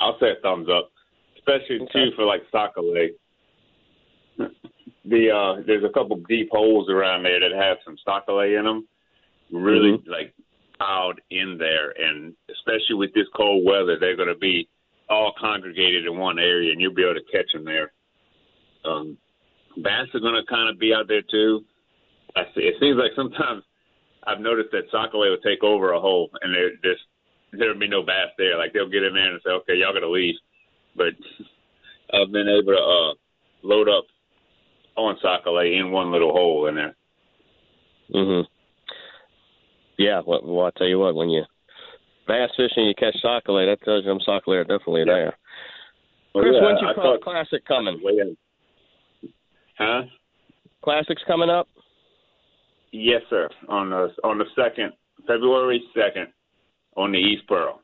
[0.00, 0.90] I'll say a thumbs up,
[1.38, 1.92] especially okay.
[1.92, 3.16] too for like Sac-a-lait.
[4.36, 8.86] the uh, there's a couple deep holes around there that have some Sac-a-lait in them.
[9.52, 10.10] Really mm-hmm.
[10.10, 10.34] like
[10.78, 14.68] piled in there, and especially with this cold weather, they're going to be
[15.08, 17.92] all congregated in one area, and you'll be able to catch them there.
[18.84, 19.16] Um,
[19.82, 21.64] bass are going to kind of be out there too.
[22.36, 22.62] I see.
[22.62, 23.62] It seems like sometimes
[24.26, 27.04] I've noticed that sac-a-lait will take over a hole, and they're just
[27.52, 28.58] there'll be no bass there.
[28.58, 30.34] Like they'll get in there and say, "Okay, y'all got to leave,"
[30.96, 31.12] but
[32.12, 33.14] I've been able to uh,
[33.62, 34.04] load up
[34.96, 36.94] on sac-a-lait in one little hole in there.
[38.14, 38.46] Mhm.
[39.98, 40.22] Yeah.
[40.26, 41.44] Well, well, I tell you what, when you
[42.26, 45.14] bass fishing, you catch sac-a-lait, that tells you I'm sac-a-lait definitely yeah.
[45.14, 45.38] there.
[46.34, 48.00] Chris, yeah, when's your thought, classic coming?
[49.78, 50.02] Huh?
[50.82, 51.68] Classics coming up?
[52.92, 53.48] Yes, sir.
[53.68, 54.92] On the on the second,
[55.26, 56.28] February second,
[56.96, 57.80] on the East Pearl.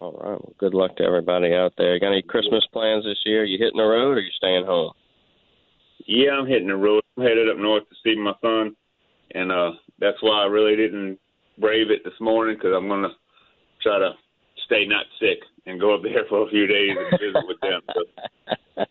[0.00, 0.40] All right.
[0.40, 1.98] Well, good luck to everybody out there.
[1.98, 3.44] Got any Christmas plans this year?
[3.44, 4.92] You hitting the road or you staying home?
[6.06, 7.02] Yeah, I'm hitting the road.
[7.16, 8.76] I'm headed up north to see my son,
[9.34, 11.18] and uh that's why I really didn't
[11.58, 13.14] brave it this morning because I'm gonna
[13.82, 14.12] try to
[14.66, 17.80] stay not sick and go up there for a few days and visit with them.
[17.94, 18.84] So.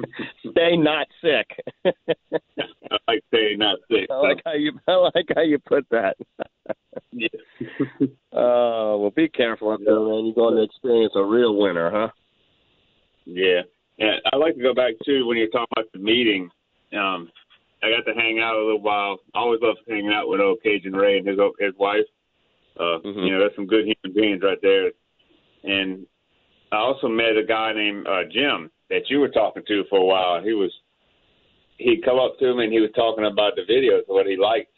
[0.50, 1.64] stay not sick.
[1.84, 4.08] I like staying not sick.
[4.10, 6.16] I like how you I like how you put that.
[7.12, 7.28] yeah.
[8.32, 10.26] uh, well, be careful up there, man.
[10.26, 12.08] You're going to experience a real winter, huh?
[13.24, 13.62] Yeah.
[13.98, 16.50] Yeah, I like to go back too when you're talking about the meeting.
[16.92, 17.30] Um,
[17.82, 19.18] I got to hang out a little while.
[19.34, 22.06] I always love hanging out with old Cajun Ray and his his wife.
[22.78, 23.20] Uh, mm-hmm.
[23.20, 24.90] You know, that's some good human beings right there.
[25.64, 26.06] And
[26.72, 30.04] I also met a guy named uh, Jim that you were talking to for a
[30.04, 30.42] while.
[30.42, 30.72] He was
[31.78, 34.72] he'd come up to me and he was talking about the videos, what he liked,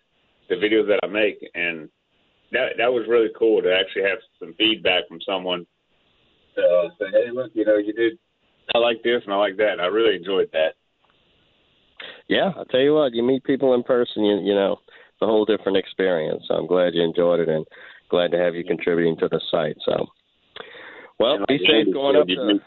[0.49, 1.89] the videos that I make, and
[2.53, 5.67] that that was really cool to actually have some feedback from someone.
[6.57, 8.19] Uh, say, hey, look, you know, you did.
[8.75, 9.81] I like this and I like that.
[9.81, 10.75] I really enjoyed that.
[12.29, 15.27] Yeah, I'll tell you what, you meet people in person, you you know, it's a
[15.27, 16.45] whole different experience.
[16.49, 17.67] So I'm glad you enjoyed it and
[18.09, 19.77] glad to have you contributing to the site.
[19.85, 20.07] So,
[21.19, 22.61] well, be safe going up to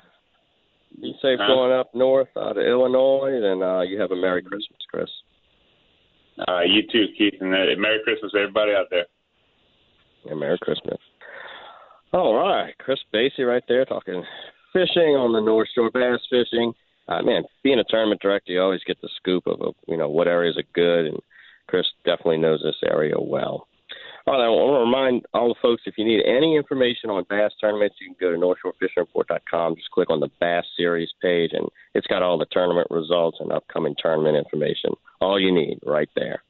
[1.00, 1.48] be safe huh?
[1.48, 5.10] going up north out of Illinois, and uh, you have a Merry Christmas, Chris.
[6.48, 9.06] Uh, you too, Keith, and uh, Merry Christmas, to everybody out there.
[10.26, 10.98] Yeah, Merry Christmas.
[12.14, 14.24] All right, Chris Basie right there talking
[14.74, 16.74] fishing on the North Shore bass fishing.
[17.08, 20.10] Uh, man, being a tournament director, you always get the scoop of uh, you know
[20.10, 21.20] what areas are good, and
[21.68, 23.68] Chris definitely knows this area well.
[24.28, 27.26] All right, I want to remind all the folks if you need any information on
[27.28, 29.76] bass tournaments, you can go to NorthshoreFishingReport.com.
[29.76, 33.52] Just click on the Bass Series page, and it's got all the tournament results and
[33.52, 34.92] upcoming tournament information.
[35.22, 36.44] All you need right there.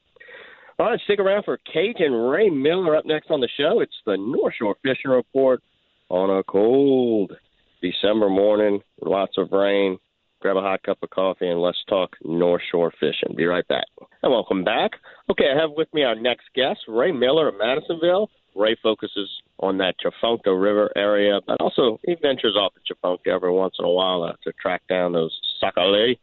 [0.78, 3.80] All right, stick around for Kate and Ray Miller up next on the show.
[3.80, 5.62] It's the North Shore Fishing Report
[6.10, 7.32] on a cold
[7.80, 9.98] December morning, lots of rain
[10.42, 13.36] grab a hot cup of coffee, and let's talk North Shore fishing.
[13.36, 13.84] Be right back.
[14.22, 14.90] And welcome back.
[15.30, 18.28] Okay, I have with me our next guest, Ray Miller of Madisonville.
[18.56, 23.52] Ray focuses on that Tchefuncte River area, but also he ventures off at Tchefuncte every
[23.52, 26.18] once in a while uh, to track down those sac-a-lait.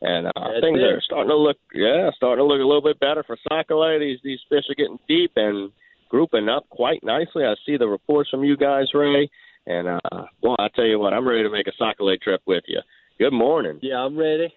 [0.00, 3.24] And uh, things are starting to look, yeah, starting to look a little bit better
[3.24, 3.98] for sac-a-lait.
[3.98, 5.72] These these fish are getting deep and
[6.08, 7.44] grouping up quite nicely.
[7.44, 9.28] I see the reports from you guys, Ray.
[9.66, 12.64] And uh, well, I tell you what, I'm ready to make a sac-a-lait trip with
[12.68, 12.80] you.
[13.18, 13.78] Good morning.
[13.80, 14.52] Yeah, I'm ready.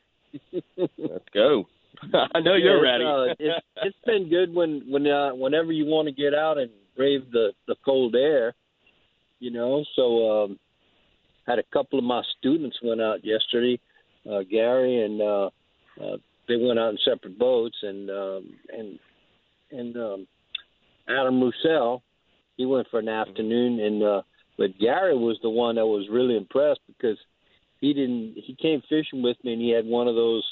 [0.78, 1.66] Let's go.
[2.34, 3.04] I know you're ready.
[3.04, 6.70] uh, it's, it's been good when when uh, whenever you want to get out and
[6.96, 8.54] brave the the cold air,
[9.40, 9.84] you know.
[9.96, 10.60] So um,
[11.46, 13.80] had a couple of my students went out yesterday,
[14.30, 15.50] uh, Gary and uh,
[16.04, 16.18] uh,
[16.48, 19.00] they went out in separate boats, and um, and
[19.72, 20.28] and um,
[21.08, 22.02] Adam Roussel,
[22.58, 24.22] he went for an afternoon, and uh,
[24.58, 27.18] but Gary was the one that was really impressed because
[27.80, 30.44] he didn't he came fishing with me and he had one of those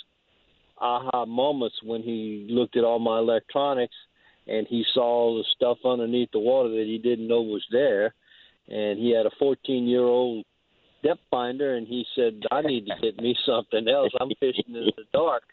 [0.78, 3.96] aha moments when he looked at all my electronics
[4.48, 8.14] and he saw the stuff underneath the water that he didn't know was there.
[8.68, 10.46] And he had a 14 year old
[11.04, 14.12] depth finder and he said i need to get me something else.
[14.20, 15.44] I'm fishing in the dark.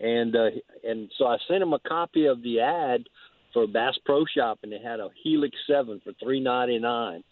[0.00, 0.50] And uh
[0.84, 3.04] and so i sent him a copy of the ad
[3.52, 7.24] for bass pro shop and they had a helix 7 for 399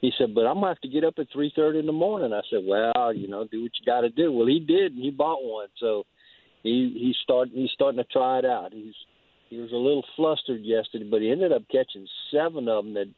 [0.00, 2.32] He said, "But I'm gonna have to get up at three thirty in the morning."
[2.32, 5.02] I said, "Well, you know, do what you got to do." Well, he did, and
[5.02, 6.04] he bought one, so
[6.62, 8.72] he he's starting he's starting to try it out.
[8.72, 8.94] He's
[9.48, 13.08] he was a little flustered yesterday, but he ended up catching seven of them that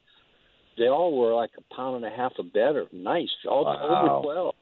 [0.76, 2.86] they all were like a pound and a half or better.
[2.92, 4.20] Nice, all Wow.
[4.20, 4.54] over twelve.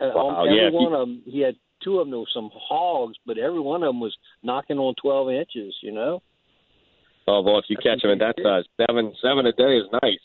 [0.00, 2.26] And Wow, on every yeah, one you- of them, he had two of them were
[2.32, 5.74] some hogs, but every one of them was knocking on twelve inches.
[5.82, 6.22] You know.
[7.26, 9.86] Oh boy, if you That's catch them at that size, seven seven a day is
[10.02, 10.20] nice.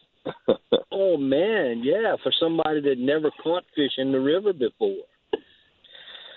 [0.91, 4.97] Oh man, yeah, for somebody that never caught fish in the river before.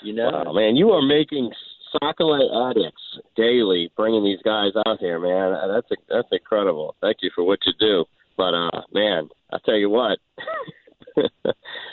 [0.02, 0.30] You know.
[0.30, 1.50] Wow, man, you are making
[1.92, 3.02] sac-a-lait addicts
[3.36, 5.58] daily, bringing these guys out here, man.
[5.68, 6.94] That's that's incredible.
[7.00, 8.04] Thank you for what you do.
[8.36, 10.18] But uh, man, I tell you what,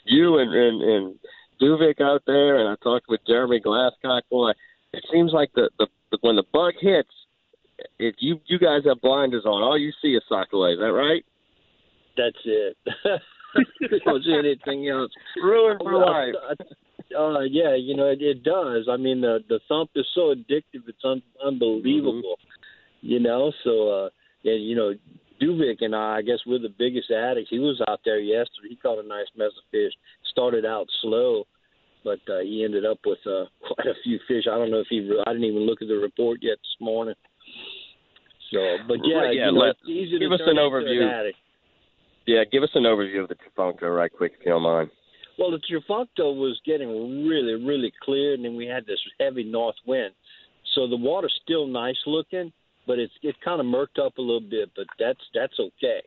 [0.05, 1.15] you and and, and
[1.61, 4.21] Duvik out there, and I talked with Jeremy Glasscock.
[4.29, 4.51] Boy,
[4.93, 5.87] it seems like the, the
[6.21, 7.09] when the bug hits,
[7.97, 10.73] if you you guys have blinders on, all you see is sac-a-lait.
[10.73, 11.25] Is that right?
[12.19, 12.77] That's it.
[14.05, 15.11] Don't anything else.
[15.41, 16.35] Ruined for life.
[17.17, 18.87] Uh, yeah, you know it, it does.
[18.91, 22.35] I mean, the the thump is so addictive; it's un- unbelievable.
[23.01, 24.09] You know, so uh,
[24.43, 24.93] yeah, you know,
[25.41, 27.49] Duvik and I, I guess we're the biggest addicts.
[27.49, 28.69] He was out there yesterday.
[28.69, 29.93] He caught a nice mess of fish.
[30.29, 31.45] Started out slow,
[32.03, 34.43] but uh, he ended up with uh, quite a few fish.
[34.51, 34.99] I don't know if he.
[34.99, 37.15] re- I didn't even look at the report yet this morning.
[38.51, 41.09] So, but yeah, Right, yeah, you know, let- it's easy give us an overview.
[41.09, 41.37] addict.
[42.29, 44.91] Yeah, give us an overview of the Tchefuncte right quick, if you don't mind.
[45.39, 49.77] Well, the Tchefuncte was getting really, really clear, and then we had this heavy north
[49.87, 50.13] wind.
[50.75, 52.53] So the water's still nice looking,
[52.85, 54.69] but it's it kind of murked up a little bit.
[54.75, 56.01] But that's that's okay.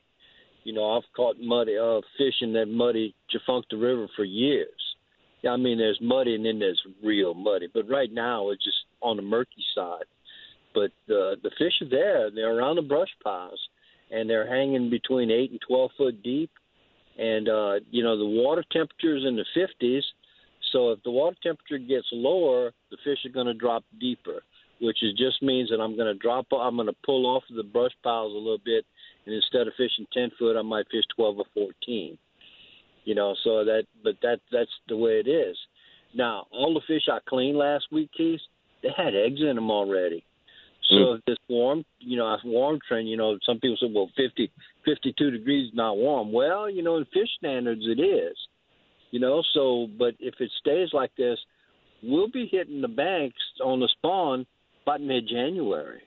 [0.62, 4.68] You know, I've caught muddy uh, fish in that muddy Tchefuncte River for years.
[5.44, 7.66] I mean, there's muddy and then there's real muddy.
[7.74, 10.06] But right now, it's just on the murky side.
[10.72, 12.30] But uh, the fish are there.
[12.30, 13.58] They're around the brush piles,
[14.12, 16.50] and they're hanging between eight and twelve foot deep
[17.18, 20.02] and uh, you know the water temperature is in the 50s.
[20.72, 24.42] So if the water temperature gets lower, the fish are going to drop deeper,
[24.80, 26.46] which is just means that I'm going to drop.
[26.52, 28.86] I'm going to pull off the brush piles a little bit,
[29.26, 32.16] and instead of fishing 10 foot, I might fish 12 or 14.
[33.04, 35.56] You know, so that but that that's the way it is.
[36.14, 38.40] Now all the fish I cleaned last week, Keith,
[38.82, 40.24] they had eggs in them already.
[40.92, 44.10] So if this warm, you know, a warm trend, you know, some people say, well,
[44.16, 44.50] 50,
[44.84, 46.32] 52 degrees is not warm.
[46.32, 48.36] Well, you know, in fish standards, it is.
[49.10, 51.38] You know, so but if it stays like this,
[52.02, 54.46] we'll be hitting the banks on the spawn
[54.86, 56.00] by mid-January.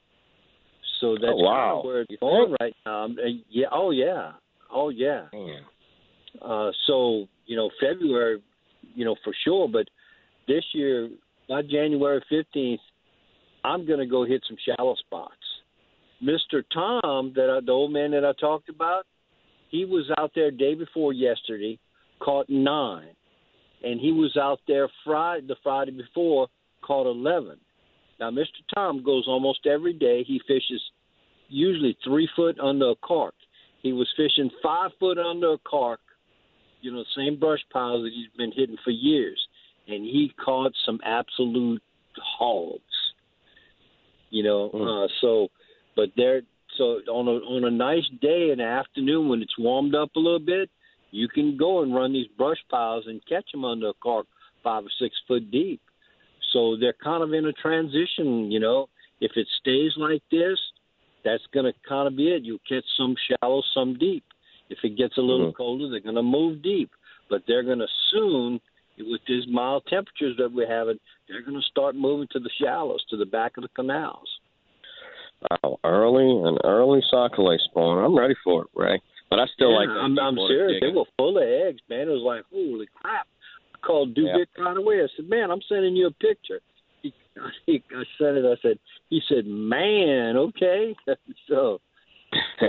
[1.02, 1.54] So that's Oh, wow.
[1.54, 3.04] kind of where it's going right now.
[3.04, 3.18] Um,
[3.50, 3.68] Yeah.
[3.72, 4.32] Oh yeah.
[4.72, 5.26] Oh yeah.
[5.34, 5.62] Man.
[6.42, 8.42] Uh, so you know, February,
[8.96, 9.88] you know for sure, but
[10.48, 11.10] this year,
[11.48, 12.82] by January fifteenth,
[13.66, 15.46] I'm going to go hit some shallow spots.
[16.22, 19.04] Mister Tom, that I, the old man that I talked about,
[19.70, 21.78] he was out there day before yesterday,
[22.20, 23.14] caught nine,
[23.84, 26.48] and he was out there Friday, the Friday before,
[26.82, 27.58] caught eleven.
[28.20, 30.24] Now, Mister Tom goes almost every day.
[30.24, 30.82] He fishes
[31.50, 33.36] usually three foot under a cork.
[33.82, 36.00] He was fishing five foot under a cork
[36.86, 39.40] you know, same brush piles that he's been hitting for years,
[39.88, 41.82] and he caught some absolute
[42.38, 42.82] hogs.
[44.36, 44.86] You know, Mm.
[44.86, 45.50] uh, so,
[45.96, 46.42] but they're
[46.78, 46.86] so
[47.20, 50.46] on a on a nice day in the afternoon when it's warmed up a little
[50.56, 50.70] bit,
[51.12, 54.28] you can go and run these brush piles and catch them under a cork
[54.62, 55.80] five or six foot deep.
[56.52, 58.52] So they're kind of in a transition.
[58.52, 58.90] You know,
[59.22, 60.60] if it stays like this,
[61.24, 62.44] that's going to kind of be it.
[62.44, 64.26] You'll catch some shallow, some deep.
[64.70, 65.56] If it gets a little Mhm.
[65.56, 66.90] colder, they're going to move deep.
[67.30, 68.60] But they're going to soon,
[68.98, 73.04] with these mild temperatures that we're having, they're going to start moving to the shallows,
[73.10, 74.28] to the back of the canals.
[75.64, 78.04] Wow, early an early sac-a-lait spawn.
[78.04, 79.02] I'm ready for it, Ray.
[79.30, 79.90] But I still Yeah, like.
[79.90, 80.80] I'm, I'm serious.
[80.82, 82.08] They were full of eggs, man.
[82.08, 83.28] It was like, holy crap.
[83.74, 85.02] I called Duvik right away.
[85.04, 86.62] I said, man, I'm sending you a picture.
[87.02, 87.14] He,
[87.66, 88.46] he, I sent it.
[88.46, 88.80] I said,
[89.10, 90.96] he said, man, okay.
[91.50, 91.80] so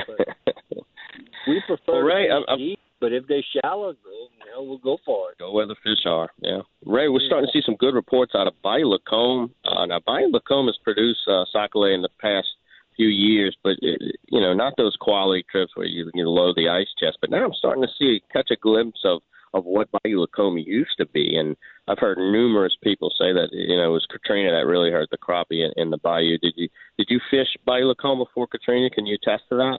[1.46, 4.78] we prefer Well, Ray, to I'm- deep, but if they're shallow, go, you know, we'll
[4.78, 5.38] go for it.
[5.38, 6.30] Go where the fish are.
[6.40, 9.52] Yeah, Ray, we're starting to see some good reports out of Bayou Lacombe.
[9.64, 12.48] Uh, now, Bayou Lacombe has produced uh, sac-a-lait in the past
[12.96, 16.68] few years, but it, you know, not those quality trips where you you load the
[16.68, 17.18] ice chest.
[17.20, 19.20] But now I'm starting to see catch a glimpse of
[19.54, 21.56] of what Bayou Lacombe used to be, and
[21.88, 25.18] I've heard numerous people say that you know it was Katrina that really hurt the
[25.18, 26.38] crappie in, in the bayou.
[26.38, 26.68] Did you
[26.98, 28.90] did you fish Bayou Lacombe before Katrina?
[28.90, 29.78] Can you attest to that?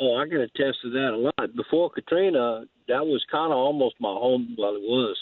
[0.00, 1.56] Oh, I can attest to that a lot.
[1.56, 4.54] Before Katrina, that was kind of almost my home.
[4.56, 5.16] Well, it was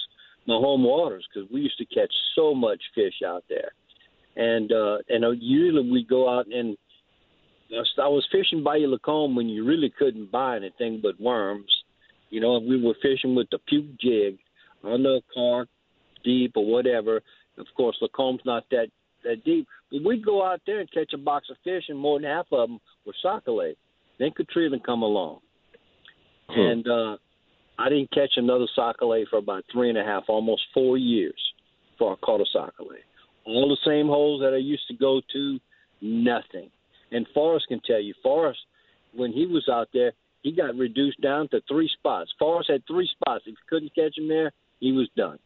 [0.46, 3.72] my home waters because we used to catch so much fish out there,
[4.36, 6.76] and uh, and uh, usually we go out and
[7.72, 11.70] I was fishing Bayou Lacombe when you really couldn't buy anything but worms.
[12.30, 14.38] You know, we were fishing with the puke jig
[14.84, 15.68] on the carp,
[16.24, 17.22] deep or whatever.
[17.58, 18.88] Of course, Lacombe's not that
[19.24, 19.66] that deep.
[19.90, 22.46] But we'd go out there and catch a box of fish, and more than half
[22.52, 23.78] of them were sac-a-lait.
[24.18, 25.40] Then Katrina come along,
[26.48, 26.60] hmm.
[26.60, 27.16] and uh,
[27.78, 31.38] I didn't catch another sac-a-lait for about three and a half, almost four years,
[31.92, 33.04] before I caught a sac-a-lait.
[33.44, 35.58] All the same holes that I used to go to,
[36.00, 36.70] nothing.
[37.12, 38.58] And Forrest can tell you, Forrest,
[39.14, 40.12] when he was out there,
[40.42, 42.30] he got reduced down to three spots.
[42.38, 43.44] Forrest had three spots.
[43.46, 45.38] If you couldn't catch him there, he was done.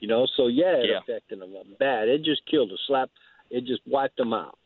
[0.00, 0.98] You know, so yeah, it yeah.
[0.98, 2.08] affected him bad.
[2.08, 3.10] It just killed a slap.
[3.50, 4.58] It just wiped him out.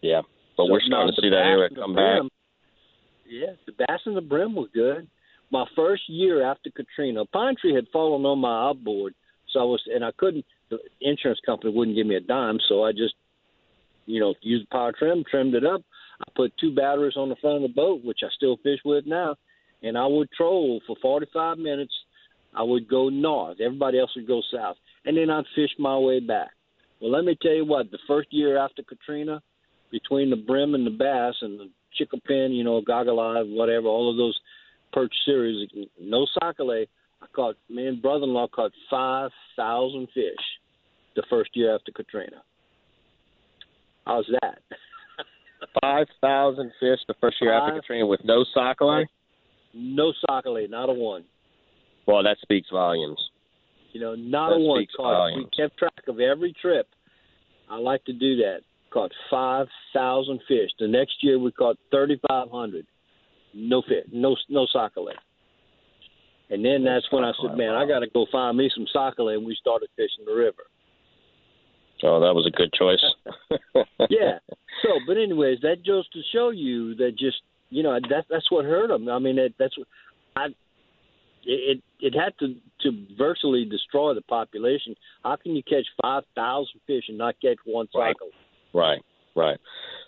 [0.00, 0.22] Yeah,
[0.58, 2.22] but so we're starting to see that area come back.
[3.26, 5.08] Yeah, the bass and the brim were good.
[5.50, 9.14] My first year after Katrina, Pine Tree had fallen on my outboard,
[9.50, 10.44] so I was and I couldn't.
[10.68, 13.14] The insurance company wouldn't give me a dime, so I just,
[14.04, 15.80] you know, used power trim, trimmed it up.
[16.20, 19.06] I put two batteries on the front of the boat, which I still fish with
[19.06, 19.36] now,
[19.82, 21.94] and I would troll for 45 minutes
[22.54, 23.60] I would go north.
[23.60, 24.76] Everybody else would go south.
[25.04, 26.50] And then I'd fish my way back.
[27.00, 29.40] Well, let me tell you what, the first year after Katrina,
[29.90, 34.10] between the brim and the bass and the chinquapin, you know, goggle eye, whatever, all
[34.10, 34.38] of those
[34.92, 35.68] perch series,
[36.00, 36.88] no sac-a-lait,
[37.22, 40.24] I caught, me and brother-in-law caught 5,000 fish
[41.16, 42.42] the first year after Katrina.
[44.06, 44.60] How's that?
[45.82, 49.08] 5,000 fish the first year Five, after Katrina with no sac-a-lait?
[49.74, 51.24] No sac-a-lait, not a one.
[52.06, 53.18] Well, that speaks volumes.
[53.92, 55.36] You know, not that a one caught.
[55.36, 56.86] We kept track of every trip.
[57.68, 58.60] I like to do that.
[58.90, 60.70] Caught five thousand fish.
[60.78, 62.86] The next year we caught thirty five hundred.
[63.54, 65.16] No fish, no no sac-a-lait.
[66.50, 69.36] And then that's when I said, "Man, I got to go find me some sac-a-lait,"
[69.36, 70.64] and we started fishing the river.
[72.02, 73.04] Oh, that was a good choice.
[74.10, 74.38] yeah.
[74.84, 78.64] So, but anyways, that goes to show you that just you know that that's what
[78.64, 79.08] hurt them.
[79.08, 79.88] I mean, that, that's what
[80.36, 80.46] I
[81.44, 84.94] it it had to to virtually destroy the population.
[85.24, 88.28] How can you catch five thousand fish and not catch one cycle?
[88.74, 89.02] Right,
[89.34, 89.58] right.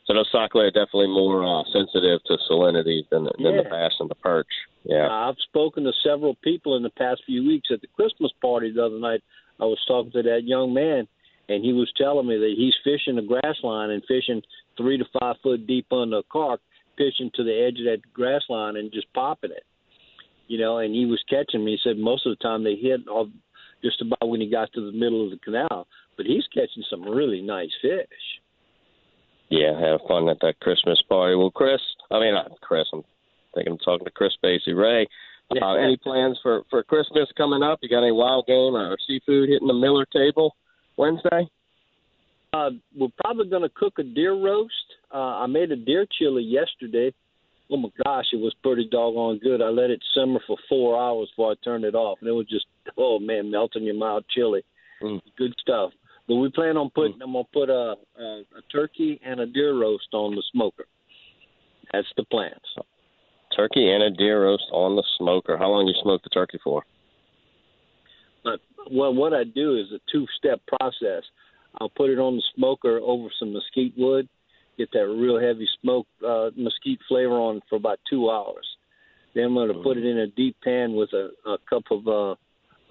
[0.07, 3.63] So those sac-a-lait are definitely more uh, sensitive to salinity than than yeah.
[3.63, 4.49] the bass and the perch.
[4.85, 8.73] Yeah, I've spoken to several people in the past few weeks at the Christmas party
[8.73, 9.23] the other night.
[9.61, 11.07] I was talking to that young man,
[11.49, 14.43] and he was telling me that he's fishing the grass line and fishing
[14.77, 16.61] three to five foot deep on the carp,
[16.97, 19.65] fishing to the edge of that grass line and just popping it
[20.51, 21.79] you know, and he was catching me.
[21.79, 23.29] He said most of the time they hit off
[23.85, 25.87] just about when he got to the middle of the canal,
[26.17, 28.43] but he's catching some really nice fish.
[29.51, 31.35] Yeah, have fun at that Christmas party.
[31.35, 31.81] Well, Chris,
[32.11, 32.87] I mean, not Chris.
[32.93, 33.03] I'm
[33.55, 34.77] thinking I'm talking to Chris Basie.
[34.77, 35.09] Ray,
[35.61, 37.81] uh, any plans for for Christmas coming up?
[37.83, 40.55] You got any wild game or seafood hitting the Miller table
[40.97, 41.49] Wednesday?
[42.53, 44.73] Uh, we're probably going to cook a deer roast.
[45.13, 47.13] Uh, I made a deer chili yesterday
[47.71, 49.63] oh my gosh, it was pretty doggone good.
[49.63, 52.47] I let it simmer for four hours before I turned it off, and it was
[52.49, 54.63] just oh man, melting your mouth chili.
[55.03, 55.21] Mm.
[55.39, 55.93] Good stuff.
[56.31, 57.19] But we plan on putting.
[57.19, 57.23] Mm.
[57.25, 58.25] I'm gonna put a, a
[58.57, 60.85] a turkey and a deer roast on the smoker.
[61.93, 62.55] That's the plan.
[62.77, 62.87] So.
[63.57, 65.59] Turkey and a deer roast on the smoker.
[65.59, 66.85] How long do you smoke the turkey for?
[68.45, 68.61] But
[68.93, 71.25] well, what I do is a two-step process.
[71.81, 74.29] I'll put it on the smoker over some mesquite wood
[74.81, 78.67] get that real heavy smoke uh, mesquite flavor on for about two hours.
[79.35, 79.83] Then I'm going to mm-hmm.
[79.83, 82.35] put it in a deep pan with a, a cup of uh,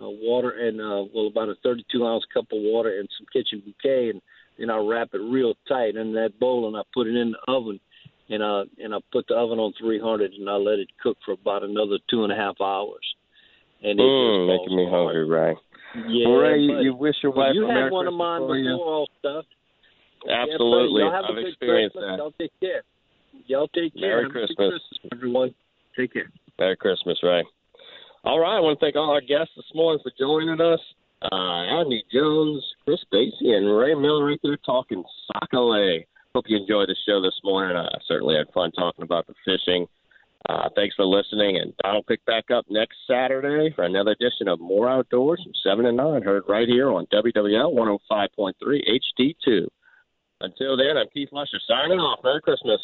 [0.02, 3.62] uh, water and uh, well about a 32 ounce cup of water and some kitchen
[3.66, 4.22] bouquet, and
[4.58, 7.52] then I wrap it real tight in that bowl and I put it in the
[7.52, 7.80] oven.
[8.32, 11.32] And uh and I put the oven on 300 and I let it cook for
[11.32, 13.02] about another two and a half hours.
[13.82, 15.56] And it mm, making me hungry, Ray.
[15.95, 18.72] Yeah, well, Ray, you, you wish your wife you had one of mine before you.
[18.72, 19.45] all stuff.
[20.30, 21.02] Absolutely.
[21.02, 22.12] Yeah, I've experienced Christmas.
[22.12, 22.18] that.
[22.18, 22.84] Y'all take care.
[23.47, 24.18] Y'all take care.
[24.18, 24.56] Merry Christmas.
[24.58, 25.12] Christmas.
[25.14, 25.56] everyone.
[25.97, 26.30] Take care.
[26.60, 27.43] Merry Christmas, Ray.
[28.24, 28.57] All right.
[28.57, 30.80] I want to thank all our guests this morning for joining us.
[31.22, 35.03] Uh, Andy Jones, Chris Basie, and Ray Miller right there talking
[35.34, 36.07] sac-a-lait.
[36.36, 37.76] Hope you enjoyed the show this morning.
[37.76, 39.88] I certainly had fun talking about the fishing.
[40.47, 44.59] Uh, thanks for listening, and I'll pick back up next Saturday for another edition of
[44.59, 48.53] More Outdoors from 7 and 9, heard right here on WWL 105.3
[49.20, 49.67] HD2.
[50.41, 52.20] Until then, I'm Keith Lusher signing off.
[52.24, 52.80] Merry Christmas.